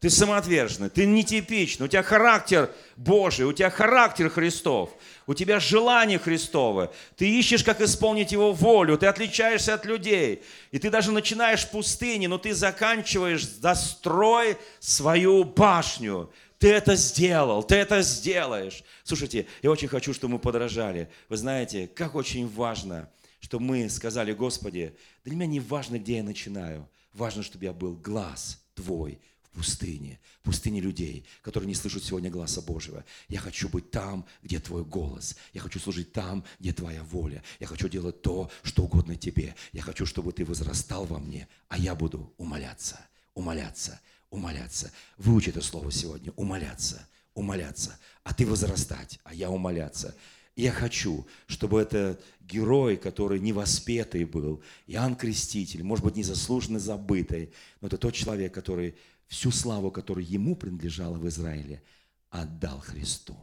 Ты 0.00 0.08
самоотверженный, 0.08 0.88
ты 0.88 1.04
нетипичный, 1.04 1.84
у 1.84 1.88
тебя 1.88 2.02
характер 2.02 2.70
Божий, 2.96 3.44
у 3.44 3.52
тебя 3.52 3.68
характер 3.68 4.30
Христов, 4.30 4.88
у 5.26 5.34
тебя 5.34 5.60
желание 5.60 6.18
Христово, 6.18 6.94
ты 7.16 7.28
ищешь, 7.28 7.62
как 7.62 7.82
исполнить 7.82 8.32
Его 8.32 8.52
волю, 8.52 8.96
ты 8.96 9.04
отличаешься 9.04 9.74
от 9.74 9.84
людей, 9.84 10.42
и 10.70 10.78
ты 10.78 10.88
даже 10.88 11.12
начинаешь 11.12 11.64
в 11.64 11.70
пустыне, 11.70 12.28
но 12.28 12.38
ты 12.38 12.54
заканчиваешь, 12.54 13.46
дострой 13.46 14.56
свою 14.80 15.44
башню, 15.44 16.30
ты 16.58 16.72
это 16.72 16.96
сделал, 16.96 17.62
ты 17.62 17.74
это 17.74 18.00
сделаешь. 18.00 18.82
Слушайте, 19.04 19.46
я 19.62 19.70
очень 19.70 19.88
хочу, 19.88 20.14
чтобы 20.14 20.34
мы 20.34 20.38
подражали. 20.38 21.10
Вы 21.28 21.36
знаете, 21.36 21.86
как 21.86 22.14
очень 22.14 22.48
важно– 22.48 23.10
что 23.46 23.60
мы 23.60 23.88
сказали, 23.88 24.32
Господи, 24.32 24.96
для 25.22 25.36
меня 25.36 25.46
не 25.46 25.60
важно, 25.60 26.00
где 26.00 26.16
я 26.16 26.24
начинаю, 26.24 26.88
важно, 27.12 27.44
чтобы 27.44 27.64
я 27.64 27.72
был 27.72 27.94
глаз 27.94 28.60
Твой 28.74 29.20
в 29.44 29.50
пустыне, 29.50 30.18
в 30.40 30.46
пустыне 30.46 30.80
людей, 30.80 31.24
которые 31.42 31.68
не 31.68 31.76
слышат 31.76 32.02
сегодня 32.02 32.28
глаза 32.28 32.60
Божьего. 32.60 33.04
Я 33.28 33.38
хочу 33.38 33.68
быть 33.68 33.92
там, 33.92 34.26
где 34.42 34.58
Твой 34.58 34.84
голос. 34.84 35.36
Я 35.52 35.60
хочу 35.60 35.78
служить 35.78 36.12
там, 36.12 36.42
где 36.58 36.72
Твоя 36.72 37.04
воля. 37.04 37.40
Я 37.60 37.68
хочу 37.68 37.88
делать 37.88 38.20
то, 38.20 38.50
что 38.64 38.82
угодно 38.82 39.14
Тебе. 39.14 39.54
Я 39.72 39.82
хочу, 39.82 40.06
чтобы 40.06 40.32
Ты 40.32 40.44
возрастал 40.44 41.04
во 41.04 41.20
мне, 41.20 41.46
а 41.68 41.78
я 41.78 41.94
буду 41.94 42.34
умоляться, 42.38 42.98
умоляться, 43.34 44.00
умоляться. 44.28 44.90
Выучи 45.18 45.50
это 45.50 45.62
слово 45.62 45.92
сегодня, 45.92 46.32
умоляться, 46.32 47.06
умоляться. 47.32 47.96
А 48.24 48.34
ты 48.34 48.44
возрастать, 48.44 49.20
а 49.22 49.32
я 49.32 49.50
умоляться. 49.50 50.16
Я 50.56 50.72
хочу, 50.72 51.26
чтобы 51.46 51.82
этот 51.82 52.24
герой, 52.40 52.96
который 52.96 53.38
невоспетый 53.38 54.24
был, 54.24 54.62
Иоанн 54.86 55.14
Креститель, 55.14 55.82
может 55.82 56.02
быть, 56.02 56.16
незаслуженно 56.16 56.78
забытый, 56.78 57.52
но 57.82 57.88
это 57.88 57.98
тот 57.98 58.14
человек, 58.14 58.54
который 58.54 58.96
всю 59.26 59.50
славу, 59.50 59.90
которая 59.90 60.24
ему 60.24 60.56
принадлежала 60.56 61.18
в 61.18 61.28
Израиле, 61.28 61.82
отдал 62.30 62.80
Христу. 62.80 63.36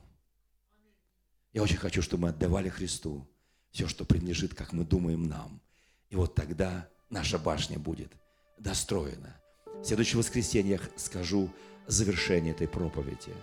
Я 1.53 1.61
очень 1.61 1.77
хочу, 1.77 2.01
чтобы 2.01 2.23
мы 2.23 2.29
отдавали 2.29 2.69
Христу 2.69 3.27
все, 3.69 3.87
что 3.87 4.05
принадлежит, 4.05 4.55
как 4.55 4.73
мы 4.73 4.83
думаем 4.83 5.23
нам. 5.23 5.61
И 6.09 6.15
вот 6.15 6.33
тогда 6.33 6.89
наша 7.11 7.37
башня 7.37 7.77
будет 7.77 8.11
достроена. 8.57 9.39
В 9.65 9.85
следующее 9.85 10.17
воскресенье 10.17 10.79
я 10.81 10.99
скажу 10.99 11.51
завершение 11.85 12.53
этой 12.53 12.67
проповеди. 12.67 13.33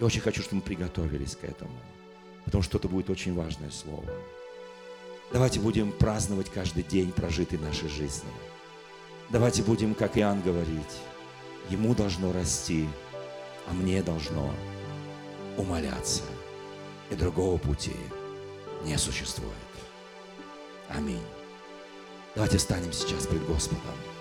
Я 0.00 0.06
очень 0.06 0.20
хочу, 0.20 0.42
чтобы 0.42 0.56
мы 0.56 0.62
приготовились 0.62 1.36
к 1.36 1.44
этому 1.44 1.72
потому 2.46 2.62
что 2.62 2.78
это 2.78 2.88
будет 2.88 3.10
очень 3.10 3.34
важное 3.34 3.70
слово. 3.70 4.04
Давайте 5.32 5.60
будем 5.60 5.92
праздновать 5.92 6.48
каждый 6.48 6.84
день 6.84 7.12
прожитой 7.12 7.58
нашей 7.58 7.88
жизни. 7.88 8.30
Давайте 9.28 9.62
будем, 9.62 9.94
как 9.94 10.16
Иоанн 10.16 10.40
говорить, 10.40 10.96
ему 11.68 11.94
должно 11.94 12.32
расти, 12.32 12.88
а 13.68 13.74
мне 13.74 14.02
должно 14.02 14.50
умоляться. 15.58 16.22
И 17.10 17.14
другого 17.14 17.58
пути 17.58 17.96
не 18.84 18.96
существует. 18.96 19.52
Аминь. 20.88 21.22
Давайте 22.34 22.58
станем 22.58 22.92
сейчас 22.92 23.26
пред 23.26 23.44
Господом. 23.46 24.15